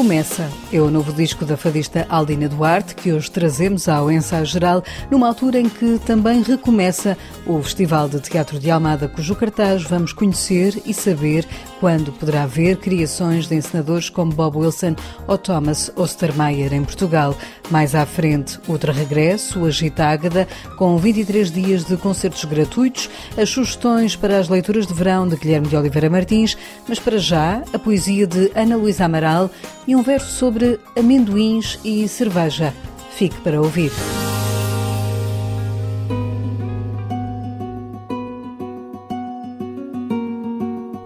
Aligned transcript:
Recomeça 0.00 0.48
é 0.72 0.80
o 0.80 0.90
novo 0.90 1.12
disco 1.12 1.44
da 1.44 1.58
fadista 1.58 2.06
Aldina 2.08 2.48
Duarte 2.48 2.94
que 2.94 3.12
hoje 3.12 3.30
trazemos 3.30 3.86
ao 3.86 4.10
ensaio 4.10 4.46
geral, 4.46 4.82
numa 5.10 5.28
altura 5.28 5.60
em 5.60 5.68
que 5.68 6.00
também 6.06 6.40
recomeça 6.40 7.18
o 7.46 7.62
Festival 7.62 8.08
de 8.08 8.18
Teatro 8.18 8.58
de 8.58 8.70
Almada, 8.70 9.08
cujo 9.08 9.36
cartaz 9.36 9.82
vamos 9.82 10.14
conhecer 10.14 10.80
e 10.86 10.94
saber 10.94 11.46
quando 11.80 12.12
poderá 12.12 12.46
ver 12.46 12.78
criações 12.78 13.46
de 13.46 13.56
encenadores 13.56 14.08
como 14.08 14.32
Bob 14.32 14.56
Wilson 14.56 14.96
ou 15.26 15.36
Thomas 15.36 15.92
Ostermeyer 15.94 16.72
em 16.72 16.82
Portugal. 16.82 17.36
Mais 17.70 17.94
à 17.94 18.06
frente, 18.06 18.58
outro 18.66 18.92
regresso, 18.92 19.64
a 19.64 19.70
Gita 19.70 20.04
Ágada, 20.04 20.48
com 20.76 20.96
23 20.96 21.50
dias 21.50 21.84
de 21.84 21.96
concertos 21.98 22.44
gratuitos, 22.44 23.10
as 23.36 23.50
sugestões 23.50 24.16
para 24.16 24.38
as 24.38 24.48
leituras 24.48 24.86
de 24.86 24.94
verão 24.94 25.28
de 25.28 25.36
Guilherme 25.36 25.68
de 25.68 25.76
Oliveira 25.76 26.10
Martins, 26.10 26.56
mas 26.88 26.98
para 26.98 27.18
já, 27.18 27.62
a 27.72 27.78
poesia 27.78 28.26
de 28.26 28.50
Ana 28.54 28.76
Luísa 28.76 29.04
Amaral 29.04 29.50
e 29.90 29.96
um 29.96 30.02
verso 30.02 30.30
sobre 30.30 30.78
amendoins 30.96 31.76
e 31.84 32.06
cerveja. 32.06 32.72
Fique 33.10 33.40
para 33.40 33.60
ouvir. 33.60 33.90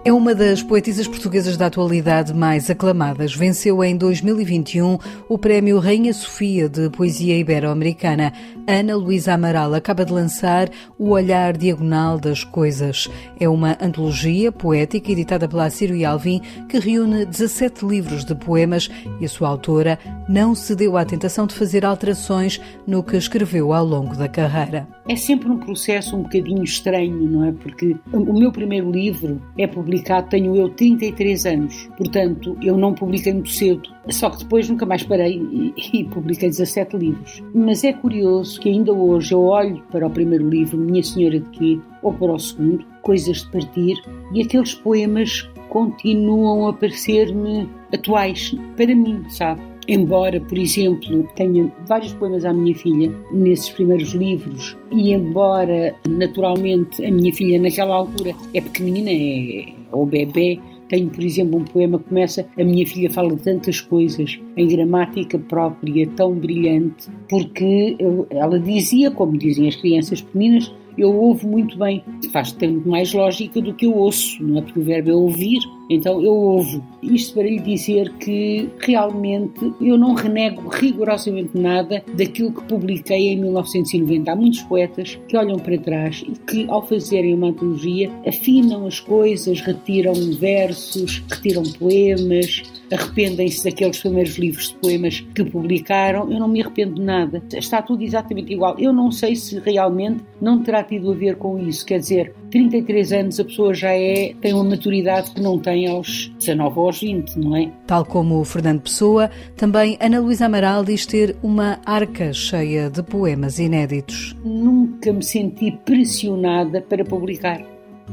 É 0.05 0.13
uma 0.13 0.35
das 0.35 0.61
poetisas 0.61 1.07
portuguesas 1.07 1.57
da 1.57 1.65
atualidade 1.65 2.31
mais 2.31 2.69
aclamadas. 2.69 3.33
Venceu 3.33 3.83
em 3.83 3.97
2021 3.97 4.99
o 5.27 5.35
Prémio 5.35 5.79
Rainha 5.79 6.13
Sofia 6.13 6.69
de 6.69 6.87
Poesia 6.91 7.35
Ibero-Americana. 7.39 8.31
Ana 8.67 8.95
Luísa 8.95 9.33
Amaral 9.33 9.75
acaba 9.75 10.03
de 10.03 10.11
lançar 10.11 10.69
O 10.97 11.09
Olhar 11.09 11.55
Diagonal 11.55 12.19
das 12.19 12.43
Coisas. 12.43 13.07
É 13.39 13.47
uma 13.47 13.77
antologia 13.79 14.51
poética 14.51 15.11
editada 15.11 15.47
pela 15.47 15.69
Círio 15.69 15.95
e 15.95 16.03
Alvim 16.03 16.41
que 16.67 16.79
reúne 16.79 17.25
17 17.25 17.85
livros 17.85 18.25
de 18.25 18.33
poemas 18.33 18.89
e 19.21 19.25
a 19.25 19.29
sua 19.29 19.49
autora 19.49 19.99
não 20.27 20.55
cedeu 20.55 20.97
à 20.97 21.05
tentação 21.05 21.45
de 21.45 21.53
fazer 21.53 21.85
alterações 21.85 22.59
no 22.87 23.03
que 23.03 23.15
escreveu 23.15 23.71
ao 23.71 23.85
longo 23.85 24.15
da 24.15 24.27
carreira. 24.27 24.87
É 25.07 25.15
sempre 25.15 25.51
um 25.51 25.59
processo 25.59 26.15
um 26.17 26.23
bocadinho 26.23 26.63
estranho, 26.63 27.29
não 27.29 27.45
é? 27.45 27.51
Porque 27.51 27.95
o 28.11 28.33
meu 28.33 28.51
primeiro 28.51 28.89
livro 28.89 29.39
é 29.55 29.67
publicado, 29.67 30.29
tenho 30.29 30.55
eu 30.55 30.69
33 30.69 31.45
anos, 31.45 31.87
portanto 31.95 32.57
eu 32.63 32.75
não 32.75 32.95
publiquei 32.95 33.31
muito 33.31 33.51
cedo, 33.51 33.87
só 34.09 34.31
que 34.31 34.39
depois 34.39 34.67
nunca 34.67 34.83
mais 34.83 35.03
parei 35.03 35.37
e, 35.37 35.99
e 35.99 36.03
publiquei 36.05 36.49
17 36.49 36.97
livros. 36.97 37.43
Mas 37.53 37.83
é 37.83 37.93
curioso 37.93 38.54
que 38.57 38.69
ainda 38.69 38.93
hoje 38.93 39.33
eu 39.33 39.43
olho 39.43 39.81
para 39.91 40.07
o 40.07 40.09
primeiro 40.09 40.47
livro, 40.49 40.77
Minha 40.77 41.03
Senhora 41.03 41.39
de 41.39 41.49
Quê, 41.49 41.79
ou 42.01 42.13
para 42.13 42.33
o 42.33 42.39
segundo, 42.39 42.85
Coisas 43.01 43.43
de 43.43 43.51
Partir, 43.51 43.95
e 44.33 44.41
aqueles 44.41 44.73
poemas 44.73 45.49
continuam 45.69 46.67
a 46.67 46.73
parecer-me 46.73 47.69
atuais 47.93 48.55
para 48.75 48.95
mim, 48.95 49.23
sabe? 49.29 49.61
Embora, 49.87 50.41
por 50.41 50.57
exemplo, 50.57 51.27
tenha 51.35 51.71
vários 51.87 52.11
poemas 52.13 52.43
à 52.43 52.51
minha 52.51 52.73
filha 52.73 53.11
nesses 53.31 53.69
primeiros 53.69 54.13
livros, 54.13 54.75
e 54.91 55.13
embora 55.13 55.95
naturalmente 56.07 57.05
a 57.05 57.11
minha 57.11 57.31
filha 57.31 57.61
naquela 57.61 57.95
altura 57.95 58.33
é 58.53 58.61
pequenina, 58.61 59.11
é 59.11 59.73
o 59.91 60.05
bebê, 60.05 60.59
tenho, 60.87 61.09
por 61.09 61.23
exemplo, 61.23 61.59
um 61.59 61.63
poema 61.63 61.99
que 61.99 62.05
começa 62.05 62.45
A 62.57 62.63
minha 62.63 62.85
filha 62.85 63.09
fala 63.09 63.35
tantas 63.37 63.81
coisas, 63.81 64.39
em 64.55 64.67
gramática 64.67 65.37
própria, 65.37 66.07
tão 66.15 66.33
brilhante, 66.33 67.09
porque 67.29 67.97
ela 68.29 68.59
dizia, 68.59 69.11
como 69.11 69.37
dizem 69.37 69.67
as 69.67 69.75
crianças 69.75 70.21
pequeninas, 70.21 70.73
eu 70.97 71.13
ouvo 71.13 71.47
muito 71.47 71.77
bem. 71.77 72.03
Faz 72.31 72.51
tanto 72.51 72.87
mais 72.87 73.13
lógica 73.13 73.61
do 73.61 73.73
que 73.73 73.85
eu 73.85 73.95
ouço, 73.95 74.41
não 74.43 74.59
é? 74.59 74.61
Porque 74.61 74.79
o 74.79 74.83
verbo 74.83 75.09
é 75.09 75.13
ouvir, 75.13 75.59
então 75.89 76.21
eu 76.21 76.33
ouvo. 76.33 76.83
Isto 77.01 77.35
para 77.35 77.43
lhe 77.43 77.59
dizer 77.59 78.11
que 78.13 78.69
realmente 78.79 79.73
eu 79.79 79.97
não 79.97 80.13
renego 80.13 80.67
rigorosamente 80.69 81.57
nada 81.57 82.03
daquilo 82.15 82.51
que 82.51 82.63
publiquei 82.63 83.29
em 83.29 83.39
1990. 83.39 84.31
Há 84.31 84.35
muitos 84.35 84.61
poetas 84.63 85.19
que 85.27 85.37
olham 85.37 85.57
para 85.57 85.77
trás 85.77 86.23
e 86.27 86.31
que, 86.31 86.69
ao 86.69 86.85
fazerem 86.85 87.33
uma 87.33 87.47
antologia, 87.47 88.11
afinam 88.27 88.85
as 88.85 88.99
coisas, 88.99 89.61
retiram 89.61 90.13
versos, 90.39 91.23
retiram 91.29 91.63
poemas, 91.77 92.63
arrependem-se 92.91 93.63
daqueles 93.63 93.99
primeiros 93.99 94.37
livros 94.37 94.69
de 94.69 94.75
poemas 94.75 95.19
que 95.33 95.43
publicaram. 95.43 96.31
Eu 96.31 96.39
não 96.39 96.47
me 96.47 96.61
arrependo 96.61 96.95
de 96.95 97.01
nada. 97.01 97.41
Está 97.53 97.81
tudo 97.81 98.03
exatamente 98.03 98.53
igual. 98.53 98.75
Eu 98.79 98.93
não 98.93 99.11
sei 99.11 99.35
se 99.35 99.59
realmente 99.59 100.23
não 100.41 100.61
terá 100.61 100.83
tido 100.83 101.11
a 101.11 101.15
ver 101.15 101.35
com 101.37 101.57
isso. 101.59 101.85
Quer 101.85 101.99
dizer, 101.99 102.33
33 102.51 103.11
anos 103.13 103.39
a 103.39 103.45
pessoa 103.45 103.73
já 103.73 103.91
é, 103.91 104.33
tem 104.41 104.53
uma 104.53 104.63
maturidade 104.63 105.31
que 105.31 105.41
não 105.41 105.59
tem 105.59 105.87
aos 105.87 106.31
19 106.39 106.79
ou 106.79 106.85
aos 106.85 106.99
20, 106.99 107.35
não 107.37 107.55
é? 107.55 107.71
Tal 107.87 108.05
como 108.05 108.39
o 108.39 108.45
Fernando 108.45 108.81
Pessoa, 108.81 109.29
também 109.55 109.97
Ana 109.99 110.19
Luísa 110.19 110.45
Amaral 110.45 110.83
diz 110.83 111.05
ter 111.05 111.35
uma 111.41 111.79
arca 111.85 112.31
cheia 112.33 112.89
de 112.89 113.01
poemas 113.03 113.59
inéditos. 113.59 114.35
Nunca 114.43 115.11
me 115.11 115.23
senti 115.23 115.71
pressionada 115.83 116.81
para 116.81 117.03
publicar. 117.03 117.61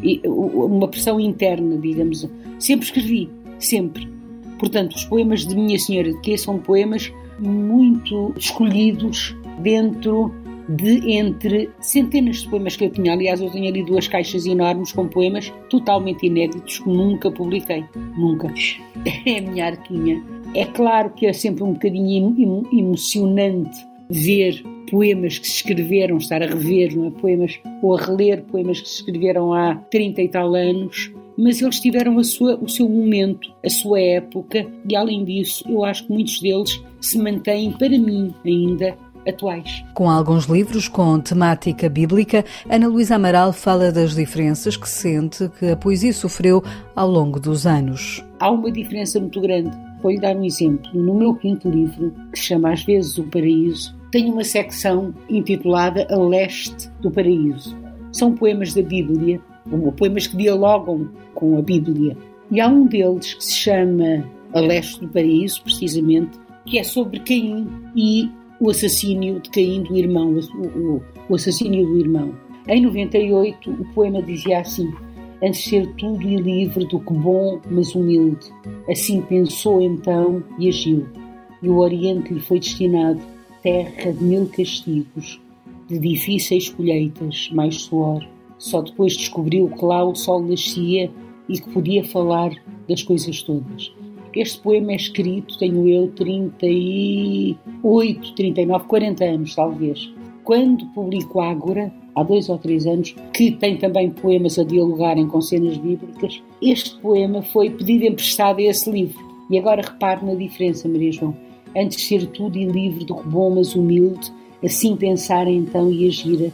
E, 0.03 0.21
uma 0.25 0.89
pressão 0.89 1.21
interna, 1.21 1.77
digamos. 1.77 2.29
Sempre 2.59 2.87
escrevi, 2.87 3.31
sempre. 3.59 4.22
Portanto, 4.63 4.95
os 4.95 5.05
poemas 5.05 5.45
de 5.45 5.57
Minha 5.57 5.77
Senhora 5.77 6.13
de 6.13 6.21
Quê 6.21 6.39
são 6.39 6.57
poemas 6.57 7.13
muito 7.41 8.33
escolhidos 8.37 9.37
dentro 9.59 10.33
de 10.69 11.15
entre 11.15 11.69
centenas 11.81 12.43
de 12.43 12.49
poemas 12.49 12.77
que 12.77 12.85
eu 12.85 12.91
tinha. 12.91 13.13
Aliás, 13.13 13.41
eu 13.41 13.51
tenho 13.51 13.67
ali 13.67 13.83
duas 13.83 14.07
caixas 14.07 14.47
enormes 14.47 14.93
com 14.93 15.09
poemas 15.09 15.53
totalmente 15.69 16.27
inéditos 16.27 16.79
que 16.79 16.89
nunca 16.89 17.29
publiquei. 17.29 17.85
Nunca. 18.17 18.55
É 19.27 19.39
a 19.39 19.43
minha 19.43 19.67
arquinha. 19.67 20.23
É 20.55 20.65
claro 20.65 21.11
que 21.11 21.27
é 21.27 21.33
sempre 21.33 21.65
um 21.65 21.73
bocadinho 21.73 22.65
emocionante 22.73 23.85
ver 24.09 24.63
poemas 24.89 25.41
que 25.41 25.49
se 25.49 25.57
escreveram, 25.57 26.19
estar 26.19 26.41
a 26.41 26.47
rever, 26.47 26.93
é? 26.93 27.11
Poemas, 27.11 27.59
ou 27.83 27.97
a 27.97 28.01
reler 28.01 28.45
poemas 28.45 28.81
que 28.81 28.89
se 28.89 28.97
escreveram 28.97 29.53
há 29.53 29.75
30 29.91 30.23
e 30.23 30.29
tal 30.29 30.55
anos, 30.55 31.11
mas 31.37 31.61
eles 31.61 31.81
tiveram 31.81 32.19
a 32.19 32.25
sua, 32.25 32.57
o 32.57 32.69
seu 32.69 32.89
momento, 32.89 33.53
a 33.65 33.71
sua 33.71 34.01
época, 34.01 34.67
e 34.89 34.97
além 34.97 35.25
disso, 35.25 35.65
eu 35.69 35.85
acho 35.85 36.07
que 36.07 36.13
muitos 36.13 36.41
deles 36.41 36.83
se 37.01 37.19
mantêm, 37.19 37.73
para 37.73 37.91
mim 37.91 38.35
ainda, 38.45 38.97
atuais. 39.27 39.85
Com 39.95 40.11
alguns 40.11 40.47
livros 40.47 40.89
com 40.89 41.19
temática 41.21 41.89
bíblica, 41.89 42.45
Ana 42.69 42.89
Luísa 42.89 43.17
Amaral 43.17 43.53
fala 43.53 43.93
das 43.93 44.15
diferenças 44.15 44.77
que 44.77 44.89
sente 44.89 45.49
que 45.59 45.67
a 45.67 45.77
poesia 45.77 46.13
sofreu 46.13 46.63
ao 46.95 47.09
longo 47.09 47.39
dos 47.39 47.67
anos. 47.67 48.25
Há 48.41 48.51
uma 48.51 48.71
diferença 48.71 49.21
muito 49.21 49.41
grande. 49.41 49.71
Vou-lhe 50.03 50.19
dar 50.19 50.37
um 50.37 50.45
exemplo. 50.45 50.91
No 50.93 51.15
meu 51.15 51.35
quinto 51.35 51.71
livro, 51.71 52.13
que 52.33 52.39
se 52.39 52.47
chama 52.47 52.73
Às 52.73 52.83
vezes 52.85 53.17
o 53.19 53.25
Paraíso, 53.25 53.95
tenho 54.11 54.33
uma 54.33 54.45
secção 54.45 55.15
intitulada 55.29 56.07
A 56.11 56.17
Leste 56.17 56.91
do 57.01 57.11
Paraíso. 57.11 57.77
São 58.11 58.35
poemas 58.35 58.75
da 58.75 58.83
Bíblia, 58.83 59.41
poemas 59.99 60.27
que 60.27 60.37
dialogam 60.37 61.09
com 61.35 61.57
a 61.57 61.63
Bíblia. 61.63 62.17
E 62.51 62.61
há 62.61 62.69
um 62.69 62.87
deles 62.87 63.35
que 63.35 63.45
se 63.45 63.55
chama 63.55 64.29
A 64.53 64.61
Leste 64.61 65.01
do 65.01 65.09
Paraíso, 65.09 65.63
precisamente, 65.63 66.39
que 66.67 66.79
é 66.79 66.85
sobre 66.85 67.21
Caim 67.21 67.67
e 67.97 68.31
o 68.61 68.71
assassínio 68.71 69.41
de 69.41 69.51
Caim 69.51 69.83
do 69.83 69.97
irmão, 69.97 70.39
o, 70.55 71.03
o, 71.29 71.35
assassínio 71.35 71.87
do 71.87 71.99
irmão. 71.99 72.35
Em 72.69 72.81
98, 72.83 73.71
o 73.71 73.85
poema 73.93 74.23
dizia 74.23 74.61
assim: 74.61 74.93
Antes 75.43 75.65
ser 75.65 75.87
tudo 75.95 76.23
e 76.23 76.37
livre 76.37 76.87
do 76.87 77.01
que 77.01 77.13
bom, 77.13 77.61
mas 77.71 77.95
humilde. 77.95 78.47
Assim 78.89 79.21
pensou 79.23 79.81
então 79.83 80.45
e 80.59 80.69
agiu. 80.69 81.07
E 81.61 81.69
o 81.69 81.79
Oriente 81.79 82.33
lhe 82.33 82.41
foi 82.41 82.61
destinado 82.61 83.21
terra 83.63 84.13
de 84.13 84.23
mil 84.23 84.47
castigos, 84.47 85.41
de 85.89 85.99
difíceis 85.99 86.69
colheitas, 86.69 87.51
mais 87.53 87.77
suor. 87.77 88.25
Só 88.63 88.81
depois 88.81 89.15
descobriu 89.17 89.69
que 89.69 89.85
lá 89.85 90.05
o 90.05 90.15
sol 90.15 90.41
nascia 90.41 91.11
e 91.49 91.55
que 91.55 91.69
podia 91.71 92.05
falar 92.05 92.53
das 92.89 93.03
coisas 93.03 93.43
todas. 93.43 93.93
Este 94.37 94.61
poema 94.61 94.93
é 94.93 94.97
escrito, 94.97 95.59
tenho 95.59 95.89
eu 95.89 96.07
38, 96.13 98.35
39, 98.37 98.85
40 98.85 99.25
anos, 99.25 99.57
talvez. 99.57 100.15
Quando 100.45 100.87
publico 100.95 101.41
Ágora, 101.41 101.93
há 102.15 102.23
dois 102.23 102.49
ou 102.49 102.57
três 102.57 102.87
anos, 102.87 103.17
que 103.35 103.51
tem 103.51 103.79
também 103.79 104.11
poemas 104.11 104.57
a 104.61 104.63
dialogarem 104.63 105.27
com 105.27 105.41
cenas 105.41 105.77
bíblicas, 105.77 106.41
este 106.63 106.97
poema 107.01 107.43
foi 107.43 107.69
pedido 107.69 108.05
emprestado 108.05 108.61
a 108.61 108.63
esse 108.63 108.89
livro. 108.89 109.19
E 109.51 109.59
agora 109.59 109.83
repare 109.83 110.25
na 110.25 110.37
diferença, 110.37 110.89
Maria 110.89 111.11
João. 111.11 111.37
Antes 111.77 111.99
de 111.99 112.05
ser 112.05 112.27
tudo 112.29 112.57
e 112.57 112.65
livre 112.65 113.05
do 113.05 113.17
que 113.17 113.29
bom, 113.29 113.57
mas 113.57 113.75
humilde, 113.75 114.33
assim 114.63 114.95
pensar 114.95 115.49
então 115.49 115.91
e 115.91 116.07
agir. 116.07 116.53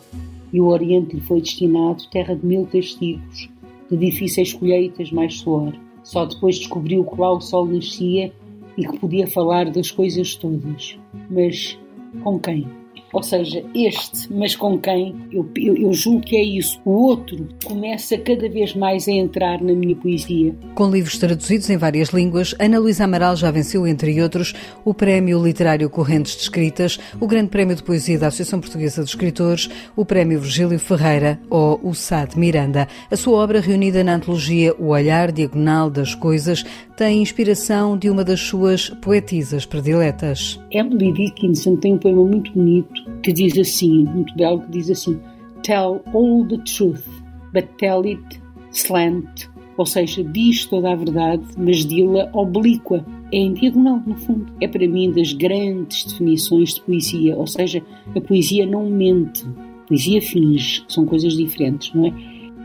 E 0.53 0.61
o 0.61 0.67
Oriente 0.67 1.17
lhe 1.17 1.21
foi 1.21 1.41
destinado 1.41 2.09
terra 2.11 2.35
de 2.35 2.45
mil 2.45 2.67
castigos, 2.67 3.49
de 3.91 3.97
difíceis 3.97 4.53
colheitas 4.53 5.11
mais 5.13 5.39
suor. 5.39 5.75
Só 6.03 6.25
depois 6.25 6.59
descobriu 6.59 7.05
que 7.05 7.21
lá 7.21 7.33
o 7.33 7.41
sol 7.41 7.67
nascia 7.67 8.33
e 8.77 8.87
que 8.87 8.99
podia 8.99 9.27
falar 9.27 9.71
das 9.71 9.91
coisas 9.91 10.35
todas. 10.37 10.99
Mas 11.31 11.79
com 12.23 12.39
quem? 12.39 12.67
Ou 13.13 13.23
seja, 13.23 13.65
este, 13.75 14.33
mas 14.33 14.55
com 14.55 14.79
quem, 14.79 15.15
eu, 15.33 15.49
eu, 15.57 15.77
eu, 15.77 15.93
julgo 15.93 16.21
que 16.21 16.37
é 16.37 16.43
isso. 16.43 16.81
O 16.85 16.91
outro 16.91 17.49
começa 17.65 18.19
cada 18.19 18.49
vez 18.49 18.75
mais 18.75 19.09
a 19.09 19.13
entrar 19.13 19.63
na 19.63 19.73
minha 19.73 19.97
poesia. 19.97 20.55
Com 20.75 20.91
livros 20.91 21.19
traduzidos 21.19 21.71
em 21.71 21.77
várias 21.77 22.11
línguas, 22.11 22.55
Ana 22.59 22.79
Luísa 22.79 23.05
Amaral 23.05 23.37
já 23.37 23.51
venceu, 23.51 23.87
entre 23.87 24.21
outros, 24.23 24.55
o 24.85 24.93
Prémio 24.93 25.43
Literário 25.43 25.89
Correntes 25.89 26.37
de 26.37 26.43
Escritas, 26.43 26.99
o 27.21 27.27
Grande 27.27 27.49
Prémio 27.49 27.77
de 27.77 27.83
Poesia 27.83 28.19
da 28.19 28.29
Associação 28.29 28.61
Portuguesa 28.61 29.03
de 29.03 29.09
Escritores, 29.09 29.69
o 29.97 30.05
Prémio 30.05 30.41
Virgílio 30.41 30.79
Ferreira 30.79 31.41
ou 31.49 31.81
o 31.83 31.95
SAD 31.95 32.39
Miranda. 32.39 32.89
A 33.11 33.17
sua 33.17 33.39
obra, 33.39 33.61
reunida 33.61 34.05
na 34.05 34.15
antologia 34.15 34.75
O 34.79 34.89
Olhar 34.89 35.33
Diagonal 35.33 35.91
das 35.91 36.15
Coisas, 36.15 36.65
tem 36.99 37.23
inspiração 37.23 37.97
de 37.97 38.11
uma 38.11 38.25
das 38.25 38.41
suas 38.41 38.91
poetisas 38.91 39.65
prediletas. 39.65 40.61
Emily 40.73 41.13
Dickinson 41.13 41.77
tem 41.77 41.95
um 41.95 41.99
poema 41.99 42.25
muito 42.25 42.53
bonito 42.53 42.93
que 43.23 43.33
diz 43.33 43.57
assim, 43.57 44.05
muito 44.05 44.35
belo, 44.35 44.61
que 44.63 44.73
diz 44.73 44.91
assim: 44.91 45.17
Tell 45.63 46.03
all 46.13 46.45
the 46.49 46.59
truth, 46.65 47.05
but 47.55 47.69
tell 47.79 48.03
it 48.05 48.43
slant. 48.73 49.49
Ou 49.77 49.87
seja, 49.87 50.25
diz 50.25 50.67
toda 50.67 50.91
a 50.91 50.97
verdade, 50.97 51.45
mas 51.57 51.87
dila 51.87 52.29
oblíqua. 52.33 53.07
É 53.33 53.37
em 53.37 53.53
diagonal, 53.53 54.03
no 54.05 54.17
fundo. 54.17 54.53
É 54.61 54.67
para 54.67 54.89
mim 54.89 55.13
das 55.13 55.33
grandes 55.33 56.05
definições 56.05 56.75
de 56.75 56.81
poesia. 56.81 57.37
Ou 57.37 57.47
seja, 57.47 57.81
a 58.17 58.21
poesia 58.21 58.67
não 58.67 58.91
mente. 58.91 59.47
A 59.85 59.87
poesia 59.87 60.21
finge. 60.21 60.83
São 60.89 61.07
coisas 61.07 61.35
diferentes, 61.35 61.95
não 61.95 62.07
é? 62.07 62.13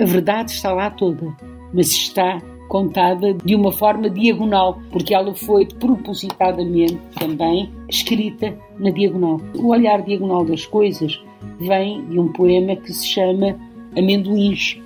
A 0.02 0.06
verdade 0.06 0.54
está 0.54 0.74
lá 0.74 0.90
toda, 0.90 1.38
mas 1.72 1.92
está 1.92 2.42
contada 2.68 3.34
de 3.34 3.56
uma 3.56 3.72
forma 3.72 4.10
diagonal, 4.10 4.80
porque 4.92 5.14
ela 5.14 5.34
foi 5.34 5.66
propositadamente 5.66 6.98
também 7.20 7.70
escrita 7.90 8.58
na 8.80 8.90
diagonal. 8.90 9.40
O 9.56 9.68
olhar 9.68 10.02
diagonal 10.02 10.46
das 10.46 10.66
coisas 10.66 11.22
vem 11.60 12.04
de 12.06 12.20
um 12.20 12.30
poema 12.30 12.76
que 12.76 12.92
se 12.94 13.08
chama 13.08 13.56
Amendoins. 13.98 14.78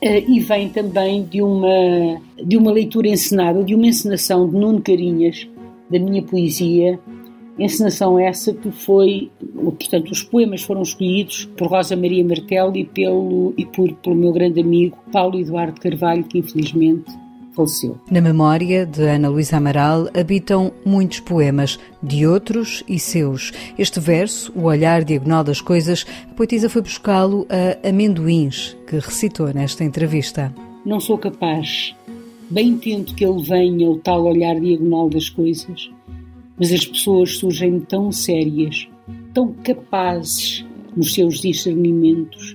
Eh, 0.00 0.24
e 0.28 0.38
vem 0.38 0.68
também 0.68 1.24
de 1.24 1.42
uma, 1.42 2.20
de 2.44 2.56
uma 2.56 2.70
leitura 2.70 3.08
encenada, 3.08 3.64
de 3.64 3.74
uma 3.74 3.86
encenação 3.86 4.48
de 4.48 4.56
Nuno 4.56 4.80
Carinhas, 4.80 5.48
da 5.90 5.98
minha 5.98 6.22
poesia, 6.22 7.00
encenação 7.58 8.18
essa 8.18 8.52
que 8.52 8.70
foi, 8.70 9.30
portanto, 9.54 10.10
os 10.10 10.22
poemas 10.22 10.62
foram 10.62 10.82
escolhidos 10.82 11.44
por 11.56 11.68
Rosa 11.68 11.96
Maria 11.96 12.24
Martelli 12.24 12.80
e, 12.80 12.84
pelo, 12.84 13.52
e 13.56 13.66
por, 13.66 13.92
pelo 13.94 14.14
meu 14.14 14.32
grande 14.32 14.60
amigo 14.60 14.96
Paulo 15.12 15.38
Eduardo 15.38 15.80
Carvalho, 15.80 16.24
que 16.24 16.38
infelizmente 16.38 17.10
faleceu. 17.58 17.98
Na 18.08 18.20
memória 18.20 18.86
de 18.86 19.02
Ana 19.02 19.28
Luísa 19.28 19.56
Amaral 19.56 20.08
habitam 20.14 20.72
muitos 20.84 21.18
poemas, 21.18 21.78
de 22.00 22.24
outros 22.24 22.84
e 22.88 22.98
seus. 23.00 23.52
Este 23.76 23.98
verso, 23.98 24.52
O 24.54 24.64
Olhar 24.64 25.02
Diagonal 25.02 25.42
das 25.42 25.60
Coisas, 25.60 26.06
a 26.30 26.34
poetisa 26.34 26.68
foi 26.68 26.82
buscá-lo 26.82 27.46
a 27.50 27.88
Amendoins, 27.88 28.76
que 28.86 28.96
recitou 28.96 29.52
nesta 29.52 29.82
entrevista. 29.82 30.54
Não 30.86 31.00
sou 31.00 31.18
capaz, 31.18 31.94
bem 32.48 32.78
tento 32.78 33.14
que 33.14 33.24
ele 33.24 33.42
venha, 33.42 33.90
o 33.90 33.98
tal 33.98 34.24
olhar 34.24 34.58
diagonal 34.60 35.10
das 35.10 35.28
coisas, 35.28 35.90
mas 36.58 36.72
as 36.72 36.84
pessoas 36.84 37.36
surgem 37.36 37.80
tão 37.80 38.10
sérias, 38.10 38.88
tão 39.32 39.52
capazes 39.52 40.64
nos 40.96 41.14
seus 41.14 41.40
discernimentos. 41.40 42.54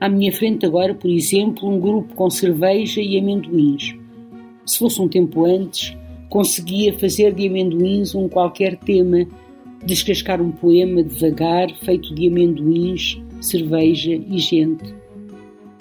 À 0.00 0.08
minha 0.08 0.32
frente 0.32 0.66
agora, 0.66 0.94
por 0.94 1.10
exemplo, 1.10 1.68
um 1.68 1.80
grupo 1.80 2.14
com 2.14 2.28
cerveja 2.30 3.00
e 3.00 3.18
amendoins 3.18 3.94
se 4.64 4.78
fosse 4.78 5.00
um 5.00 5.08
tempo 5.08 5.44
antes, 5.44 5.96
conseguia 6.28 6.92
fazer 6.92 7.34
de 7.34 7.48
amendoins 7.48 8.14
um 8.14 8.28
qualquer 8.28 8.76
tema, 8.76 9.26
descascar 9.84 10.40
um 10.40 10.52
poema 10.52 11.02
devagar, 11.02 11.68
feito 11.78 12.14
de 12.14 12.28
amendoins, 12.28 13.20
cerveja 13.40 14.14
e 14.14 14.38
gente. 14.38 14.94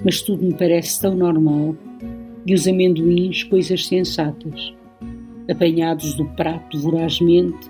Mas 0.04 0.22
tudo 0.22 0.44
me 0.44 0.54
parece 0.54 1.00
tão 1.00 1.16
normal, 1.16 1.76
e 2.46 2.56
os 2.56 2.68
amendoins 2.68 3.44
coisas 3.44 3.86
sensatas, 3.86 4.74
apanhados 5.52 6.16
do 6.16 6.26
prato 6.26 6.80
vorazmente, 6.80 7.70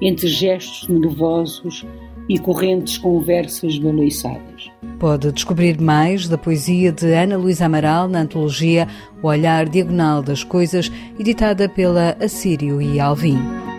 entre 0.00 0.28
gestos 0.28 0.88
nervosos 0.88 1.84
e 2.28 2.38
correntes 2.38 2.98
conversas 2.98 3.78
baloiçadas. 3.78 4.70
Pode 4.98 5.32
descobrir 5.32 5.80
mais 5.80 6.28
da 6.28 6.38
poesia 6.38 6.92
de 6.92 7.12
Ana 7.12 7.36
Luísa 7.36 7.66
Amaral 7.66 8.06
na 8.06 8.20
antologia 8.20 8.86
O 9.20 9.26
Olhar 9.26 9.68
Diagonal 9.68 10.22
das 10.22 10.44
Coisas, 10.44 10.90
editada 11.18 11.68
pela 11.68 12.16
Assírio 12.20 12.80
e 12.80 13.00
Alvim. 13.00 13.71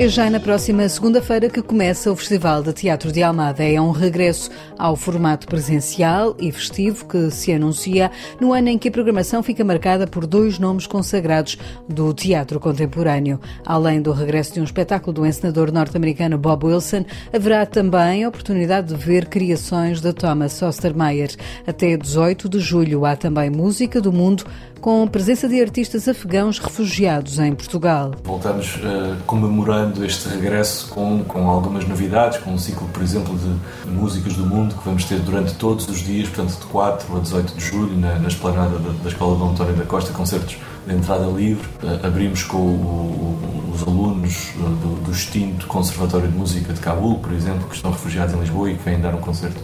É 0.00 0.08
já 0.08 0.30
na 0.30 0.40
próxima 0.40 0.88
segunda-feira 0.88 1.50
que 1.50 1.60
começa 1.60 2.10
o 2.10 2.16
Festival 2.16 2.62
de 2.62 2.72
Teatro 2.72 3.12
de 3.12 3.22
Almada. 3.22 3.62
É 3.62 3.78
um 3.78 3.90
regresso 3.90 4.50
ao 4.78 4.96
formato 4.96 5.46
presencial 5.46 6.34
e 6.40 6.50
festivo 6.50 7.04
que 7.04 7.30
se 7.30 7.52
anuncia 7.52 8.10
no 8.40 8.54
ano 8.54 8.68
em 8.68 8.78
que 8.78 8.88
a 8.88 8.90
programação 8.90 9.42
fica 9.42 9.62
marcada 9.62 10.06
por 10.06 10.26
dois 10.26 10.58
nomes 10.58 10.86
consagrados 10.86 11.58
do 11.86 12.14
teatro 12.14 12.58
contemporâneo. 12.58 13.38
Além 13.62 14.00
do 14.00 14.10
regresso 14.10 14.54
de 14.54 14.60
um 14.62 14.64
espetáculo 14.64 15.12
do 15.12 15.26
encenador 15.26 15.70
norte-americano 15.70 16.38
Bob 16.38 16.68
Wilson, 16.68 17.04
haverá 17.30 17.66
também 17.66 18.24
a 18.24 18.28
oportunidade 18.30 18.94
de 18.94 18.94
ver 18.94 19.26
criações 19.26 20.00
de 20.00 20.14
Thomas 20.14 20.62
Ostermeyer. 20.62 21.36
Até 21.66 21.94
18 21.98 22.48
de 22.48 22.58
julho 22.58 23.04
há 23.04 23.16
também 23.16 23.50
música 23.50 24.00
do 24.00 24.10
mundo 24.10 24.46
com 24.80 25.06
presença 25.06 25.46
de 25.46 25.60
artistas 25.60 26.08
afegãos 26.08 26.58
refugiados 26.58 27.38
em 27.38 27.54
Portugal. 27.54 28.12
Voltamos 28.24 28.76
uh, 28.76 29.14
comemorando 29.26 29.89
este 30.04 30.28
regresso 30.28 30.88
com, 30.88 31.22
com 31.24 31.48
algumas 31.48 31.86
novidades, 31.86 32.38
com 32.38 32.52
um 32.52 32.58
ciclo, 32.58 32.88
por 32.88 33.02
exemplo, 33.02 33.36
de 33.36 33.90
músicas 33.90 34.34
do 34.34 34.46
mundo 34.46 34.74
que 34.74 34.84
vamos 34.84 35.04
ter 35.04 35.18
durante 35.20 35.54
todos 35.54 35.88
os 35.88 35.98
dias, 35.98 36.28
portanto, 36.28 36.58
de 36.58 36.66
4 36.66 37.16
a 37.16 37.20
18 37.20 37.54
de 37.54 37.64
julho, 37.64 37.96
na, 37.96 38.18
na 38.18 38.28
esplanada 38.28 38.78
da, 38.78 38.90
da 39.02 39.08
Escola 39.08 39.36
Dom 39.36 39.50
António 39.50 39.74
da 39.74 39.84
Costa, 39.84 40.12
concertos 40.12 40.56
de 40.86 40.94
entrada 40.94 41.26
livre. 41.26 41.66
Uh, 41.82 42.06
abrimos 42.06 42.42
com 42.42 42.58
o, 42.58 43.72
os 43.74 43.82
alunos 43.82 44.50
uh, 44.56 44.62
do, 44.62 45.04
do 45.04 45.10
extinto 45.12 45.66
Conservatório 45.66 46.28
de 46.28 46.36
Música 46.36 46.72
de 46.72 46.80
Cabul, 46.80 47.18
por 47.18 47.32
exemplo, 47.32 47.68
que 47.68 47.76
estão 47.76 47.90
refugiados 47.90 48.34
em 48.34 48.40
Lisboa 48.40 48.70
e 48.70 48.76
que 48.76 48.84
vêm 48.84 49.00
dar 49.00 49.14
um 49.14 49.20
concerto 49.20 49.60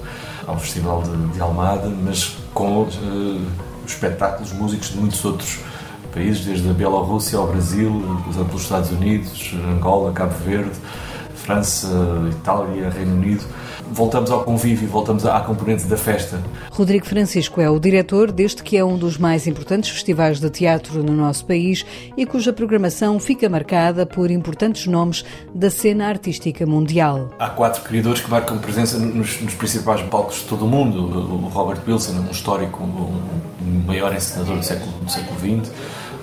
ao 0.47 0.59
Festival 0.59 1.03
de, 1.03 1.35
de 1.35 1.41
Almada, 1.41 1.89
mas 1.89 2.37
com 2.55 2.89
espetáculos 3.87 4.53
músicos 4.53 4.91
de 4.91 4.99
muitos 4.99 5.25
outros 5.25 5.59
países, 6.17 6.47
desde 6.47 6.71
a 6.71 6.73
Bielorrússia 6.73 7.39
ao 7.39 7.47
Brasil, 7.47 8.03
pelos 8.49 8.63
Estados 8.63 8.91
Unidos, 8.91 9.55
Angola, 9.69 10.13
Cabo 10.13 10.35
Verde, 10.47 10.73
França, 11.35 11.89
Itália, 12.33 12.89
Reino 12.89 13.17
Unido 13.17 13.45
voltamos 13.91 14.31
ao 14.31 14.45
convívio, 14.45 14.89
voltamos 14.89 15.25
à 15.25 15.41
componente 15.41 15.85
da 15.85 15.97
festa. 15.97 16.43
Rodrigo 16.71 17.07
Francisco 17.07 17.61
é 17.61 17.71
o 17.71 17.79
diretor 17.79 18.33
deste 18.33 18.63
que 18.63 18.77
é 18.77 18.85
um 18.85 18.97
dos 18.97 19.17
mais 19.17 19.47
importantes 19.47 19.91
festivais 19.91 20.41
de 20.41 20.51
teatro 20.51 21.03
no 21.03 21.13
nosso 21.13 21.45
país 21.45 21.85
e 22.17 22.27
cuja 22.27 22.53
programação 22.53 23.19
fica 23.19 23.49
marcada 23.49 24.05
por 24.05 24.31
importantes 24.31 24.87
nomes 24.87 25.25
da 25.55 25.71
cena 25.71 26.09
artística 26.09 26.67
mundial. 26.67 27.31
Há 27.39 27.51
quatro 27.51 27.83
criadores 27.83 28.21
que 28.21 28.31
marcam 28.31 28.59
presença 28.59 28.99
nos, 28.99 29.41
nos 29.41 29.55
principais 29.55 30.03
palcos 30.03 30.37
de 30.37 30.45
todo 30.45 30.65
o 30.65 30.69
mundo. 30.69 30.99
O 30.99 31.49
Robert 31.49 31.81
Wilson, 31.87 32.13
um 32.13 32.31
histórico, 32.31 32.83
um 32.83 33.87
maior 33.87 34.15
encenador 34.15 34.57
do 34.57 34.65
século, 34.65 34.93
do 35.03 35.11
século 35.11 35.39
XX 35.39 35.73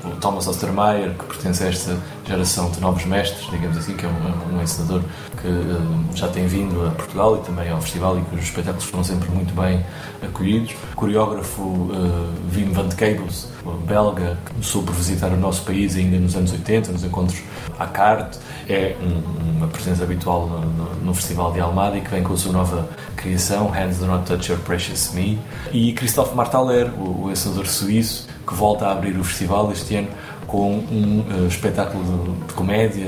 o 0.03 0.10
Thomas 0.17 0.48
Ostermeyer, 0.48 1.13
que 1.17 1.25
pertence 1.25 1.63
a 1.63 1.67
esta 1.67 1.98
geração 2.25 2.69
de 2.69 2.79
novos 2.79 3.05
mestres, 3.05 3.50
digamos 3.50 3.77
assim, 3.77 3.95
que 3.95 4.05
é 4.05 4.10
um, 4.10 4.55
um 4.55 4.62
ensinador 4.62 5.01
que 5.41 5.48
um, 5.48 6.05
já 6.15 6.27
tem 6.27 6.45
vindo 6.48 6.86
a 6.86 6.91
Portugal 6.91 7.38
e 7.38 7.45
também 7.45 7.69
ao 7.69 7.81
festival 7.81 8.17
e 8.17 8.22
cujos 8.22 8.45
espetáculos 8.45 8.86
foram 8.86 9.03
sempre 9.03 9.29
muito 9.29 9.53
bem 9.53 9.86
acolhidos. 10.22 10.74
O 10.93 10.95
coreógrafo 10.95 11.62
uh, 11.62 12.33
Wim 12.53 12.72
van 12.72 12.88
de 12.88 12.95
Keibels, 12.95 13.48
belga, 13.83 14.37
que 14.45 14.51
começou 14.51 14.83
por 14.83 14.95
visitar 14.95 15.27
o 15.27 15.37
nosso 15.37 15.63
país 15.63 15.95
ainda 15.95 16.17
nos 16.17 16.35
anos 16.35 16.51
80, 16.51 16.91
nos 16.91 17.03
encontros 17.03 17.41
à 17.77 17.85
carte, 17.85 18.39
é 18.67 18.95
um, 19.01 19.57
uma 19.57 19.67
presença 19.67 20.03
habitual 20.03 20.47
no, 20.47 20.61
no, 20.61 20.95
no, 20.95 21.13
Festival 21.13 21.51
de 21.51 21.59
Almada 21.59 21.97
e 21.97 22.01
que 22.01 22.09
vem 22.09 22.23
com 22.23 22.33
a 22.33 22.37
sua 22.37 22.51
nova 22.51 22.89
criação, 23.15 23.69
Hands 23.69 23.97
Do 23.97 24.05
Not 24.05 24.25
Touch 24.25 24.51
Your 24.51 24.61
Precious 24.61 25.13
Me. 25.13 25.39
E 25.71 25.93
Christophe 25.93 26.35
Martaler, 26.35 26.91
o, 26.97 27.25
o 27.25 27.31
ensinador 27.31 27.67
suíço, 27.67 28.27
que 28.47 28.53
volta 28.53 28.87
a 28.87 28.91
abrir 28.91 29.17
o 29.17 29.23
festival 29.23 29.71
este 29.71 29.95
ano 29.95 30.07
com 30.47 30.71
um 30.71 31.25
uh, 31.29 31.47
espetáculo 31.47 32.03
de, 32.03 32.47
de, 32.47 32.53
comédia, 32.53 33.07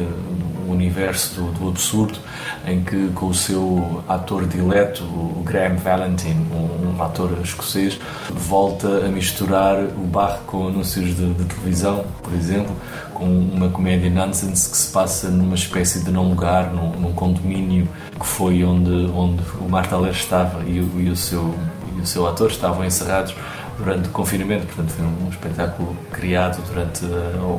universo 0.72 1.36
do, 1.36 1.52
do, 1.52 1.70
absurdo, 1.70 2.20
em 2.66 2.84
que 2.84 3.10
com 3.10 3.28
o 3.28 3.34
seu 3.34 4.04
ator 4.08 4.46
dileto, 4.48 5.04
o 5.04 5.44
Graham 5.44 5.76
Valentine, 5.78 6.46
um, 6.52 6.96
um 6.98 7.04
ator 7.04 7.38
escocês, 7.44 8.00
volta 8.32 9.06
a 9.06 9.10
misturar 9.10 9.78
o 9.84 10.06
barro 10.08 10.40
com 10.46 10.68
anúncios 10.68 11.16
de, 11.16 11.34
de, 11.34 11.46
televisão, 11.46 12.06
por 12.22 12.34
exemplo, 12.34 12.76
com 13.14 13.26
uma 13.26 13.70
comédia 13.70 14.10
nonsense 14.10 14.70
que 14.70 14.78
se 14.78 14.92
passa 14.92 15.30
numa 15.30 15.56
espécie 15.56 16.04
de 16.04 16.12
não 16.12 16.30
lugar, 16.30 16.72
num, 16.72 16.90
num 16.92 17.14
condomínio 17.14 17.88
que 18.20 18.26
foi 18.26 18.64
onde, 18.64 19.12
onde 19.12 19.44
o 19.60 19.70
Marta 19.70 19.96
Aller 19.96 20.12
estava 20.12 20.64
e, 20.64 20.78
e, 20.78 21.10
o 21.10 21.16
seu, 21.16 21.56
e 21.96 22.02
o 22.02 22.06
seu 22.06 22.28
ator 22.28 22.50
estavam 22.50 22.86
encerrados 22.86 23.36
durante 23.78 24.08
o 24.08 24.12
confinamento, 24.12 24.66
portanto 24.68 24.92
foi 24.92 25.06
um 25.06 25.30
espetáculo 25.30 25.96
criado 26.12 26.62
durante 26.68 27.06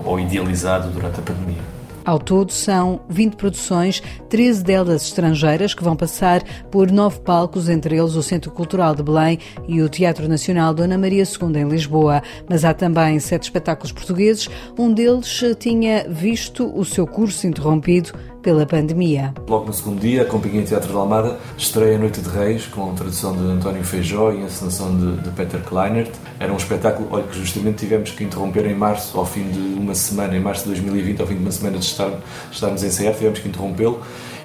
ou 0.05 0.19
idealizado 0.19 0.89
durante 0.89 1.21
a 1.21 1.23
pandemia. 1.23 1.76
Ao 2.07 2.21
todo, 2.21 2.53
são 2.53 3.01
20 3.09 3.35
produções, 3.35 4.01
13 4.29 4.63
delas 4.63 5.03
estrangeiras, 5.03 5.75
que 5.75 5.83
vão 5.83 5.97
passar 5.97 6.41
por 6.71 6.93
nove 6.93 7.19
palcos, 7.19 7.69
entre 7.69 7.97
eles 7.97 8.15
o 8.15 8.23
Centro 8.23 8.53
Cultural 8.53 8.95
de 8.95 9.03
Belém 9.03 9.41
e 9.67 9.83
o 9.83 9.89
Teatro 9.89 10.29
Nacional 10.29 10.73
Dona 10.73 10.97
Maria 10.97 11.25
II 11.25 11.61
em 11.61 11.69
Lisboa. 11.69 12.23
Mas 12.49 12.65
há 12.65 12.73
também 12.73 13.19
sete 13.19 13.43
espetáculos 13.43 13.91
portugueses. 13.91 14.49
Um 14.79 14.93
deles 14.93 15.43
tinha 15.59 16.07
visto 16.09 16.73
o 16.79 16.85
seu 16.85 17.09
curso 17.09 17.45
interrompido 17.45 18.13
pela 18.43 18.67
pandemia. 18.67 19.35
Logo 19.49 19.67
no 19.67 19.73
segundo 19.73 20.01
dia, 20.01 20.23
a 20.23 20.25
Companhia 20.25 20.63
Teatro 20.63 20.91
de 20.91 20.97
Almada 20.97 21.39
estreia 21.57 21.99
Noite 21.99 22.21
de 22.21 22.29
Reis, 22.29 22.67
com 22.67 22.91
a 22.91 22.95
tradução 22.95 23.37
de 23.37 23.43
António 23.43 23.83
Feijó 23.85 24.33
e 24.33 24.43
encenação 24.43 24.97
de, 24.97 25.23
de 25.23 25.31
Peter 25.31 25.61
Kleinert. 25.63 26.11
Era 26.39 26.53
um 26.53 26.57
espetáculo 26.57 27.09
olha, 27.11 27.25
que 27.25 27.39
justamente 27.39 27.79
tivemos 27.79 28.11
que 28.11 28.25
interromper 28.25 28.67
em 28.67 28.75
março, 28.75 29.19
ao 29.19 29.27
fim 29.27 29.49
de 29.49 29.59
uma 29.59 29.95
semana, 29.95 30.37
em 30.37 30.41
março 30.41 30.65
de 30.65 30.71
2020, 30.71 31.21
ao 31.21 31.27
fim 31.27 31.35
de 31.35 31.41
uma 31.41 31.53
semana 31.53 31.79
de 31.79 31.85
estar, 31.85 32.11
estarmos 32.51 32.83
a 32.83 32.87
ensaiar, 32.87 33.15
tivemos 33.15 33.39
que 33.39 33.49
interrompê-lo 33.49 34.01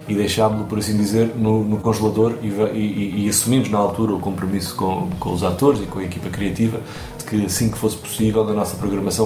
e 0.08 0.16
deixámos-lo, 0.16 0.66
por 0.66 0.80
assim 0.80 0.98
dizer, 0.98 1.32
no, 1.36 1.64
no 1.64 1.78
congelador 1.78 2.36
e, 2.42 2.48
e, 2.48 3.26
e, 3.26 3.30
assumimos 3.30 3.70
na 3.70 3.78
altura 3.78 4.14
o 4.14 4.20
compromisso 4.20 4.76
com, 4.76 5.10
com, 5.20 5.32
os 5.32 5.44
atores 5.44 5.82
e 5.82 5.86
com 5.86 6.00
a 6.00 6.04
equipa 6.04 6.30
criativa 6.30 6.80
que 7.24 7.46
assim 7.46 7.70
que 7.70 7.78
fosse 7.78 7.98
possível 7.98 8.44
na 8.44 8.54
nossa 8.54 8.76
programação 8.76 9.26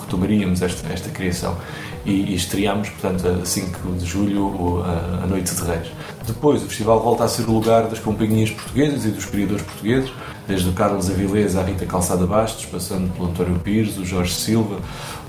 retomaríamos 0.00 0.62
esta, 0.62 0.92
esta 0.92 1.08
criação 1.10 1.56
e, 2.04 2.10
e 2.10 2.34
estreámos, 2.34 2.88
portanto, 2.90 3.26
a 3.26 3.44
5 3.44 3.92
de 3.92 4.06
julho, 4.06 4.82
a, 4.82 5.24
a 5.24 5.26
Noite 5.26 5.54
de 5.54 5.62
Reis. 5.62 5.88
Depois, 6.26 6.62
o 6.62 6.66
festival 6.66 7.02
volta 7.02 7.24
a 7.24 7.28
ser 7.28 7.42
o 7.48 7.52
lugar 7.52 7.86
das 7.88 7.98
companhias 7.98 8.50
portuguesas 8.50 9.04
e 9.04 9.08
dos 9.08 9.24
criadores 9.24 9.62
portugueses, 9.62 10.10
desde 10.46 10.68
o 10.68 10.72
Carlos 10.72 11.10
Avilés 11.10 11.56
à 11.56 11.62
Rita 11.62 11.84
Calçada 11.84 12.26
Bastos, 12.26 12.64
passando 12.66 13.12
pelo 13.12 13.28
António 13.28 13.58
Pires, 13.58 13.98
o 13.98 14.04
Jorge 14.04 14.34
Silva, 14.34 14.78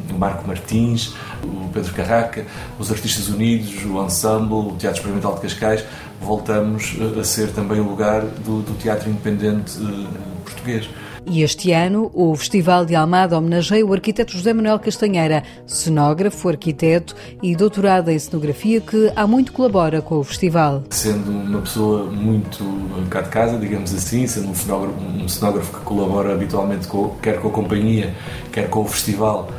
o 0.09 0.17
Marco 0.17 0.47
Martins, 0.47 1.13
o 1.43 1.69
Pedro 1.69 1.93
Carraca, 1.93 2.45
os 2.77 2.89
Artistas 2.91 3.27
Unidos, 3.27 3.85
o 3.85 4.01
Ensemble, 4.03 4.71
o 4.71 4.75
Teatro 4.77 4.99
Experimental 4.99 5.35
de 5.35 5.41
Cascais, 5.41 5.83
voltamos 6.21 6.95
a 7.19 7.23
ser 7.23 7.51
também 7.51 7.79
o 7.79 7.89
lugar 7.89 8.21
do, 8.21 8.61
do 8.61 8.77
teatro 8.77 9.09
independente 9.09 9.77
uh, 9.79 10.07
português. 10.43 10.89
E 11.31 11.43
este 11.43 11.71
ano, 11.71 12.09
o 12.15 12.35
Festival 12.35 12.85
de 12.85 12.95
Almada 12.95 13.37
homenageia 13.37 13.85
o 13.85 13.93
arquiteto 13.93 14.31
José 14.31 14.51
Manuel 14.51 14.79
Castanheira, 14.79 15.43
cenógrafo, 15.67 16.49
arquiteto 16.49 17.15
e 17.43 17.55
doutorado 17.55 18.09
em 18.09 18.17
cenografia, 18.17 18.81
que 18.81 19.11
há 19.15 19.27
muito 19.27 19.53
colabora 19.53 20.01
com 20.01 20.15
o 20.15 20.23
festival. 20.23 20.81
Sendo 20.89 21.29
uma 21.29 21.61
pessoa 21.61 22.05
muito 22.05 22.63
cá 23.11 23.21
de 23.21 23.29
casa, 23.29 23.59
digamos 23.59 23.93
assim, 23.93 24.25
sendo 24.25 24.49
um 24.49 24.55
cenógrafo, 24.55 24.99
um 24.99 25.27
cenógrafo 25.27 25.77
que 25.77 25.85
colabora 25.85 26.33
habitualmente 26.33 26.87
com, 26.87 27.09
quer 27.21 27.39
com 27.39 27.49
a 27.49 27.51
companhia, 27.51 28.11
quer 28.51 28.67
com 28.67 28.81
o 28.81 28.87
festival, 28.87 29.51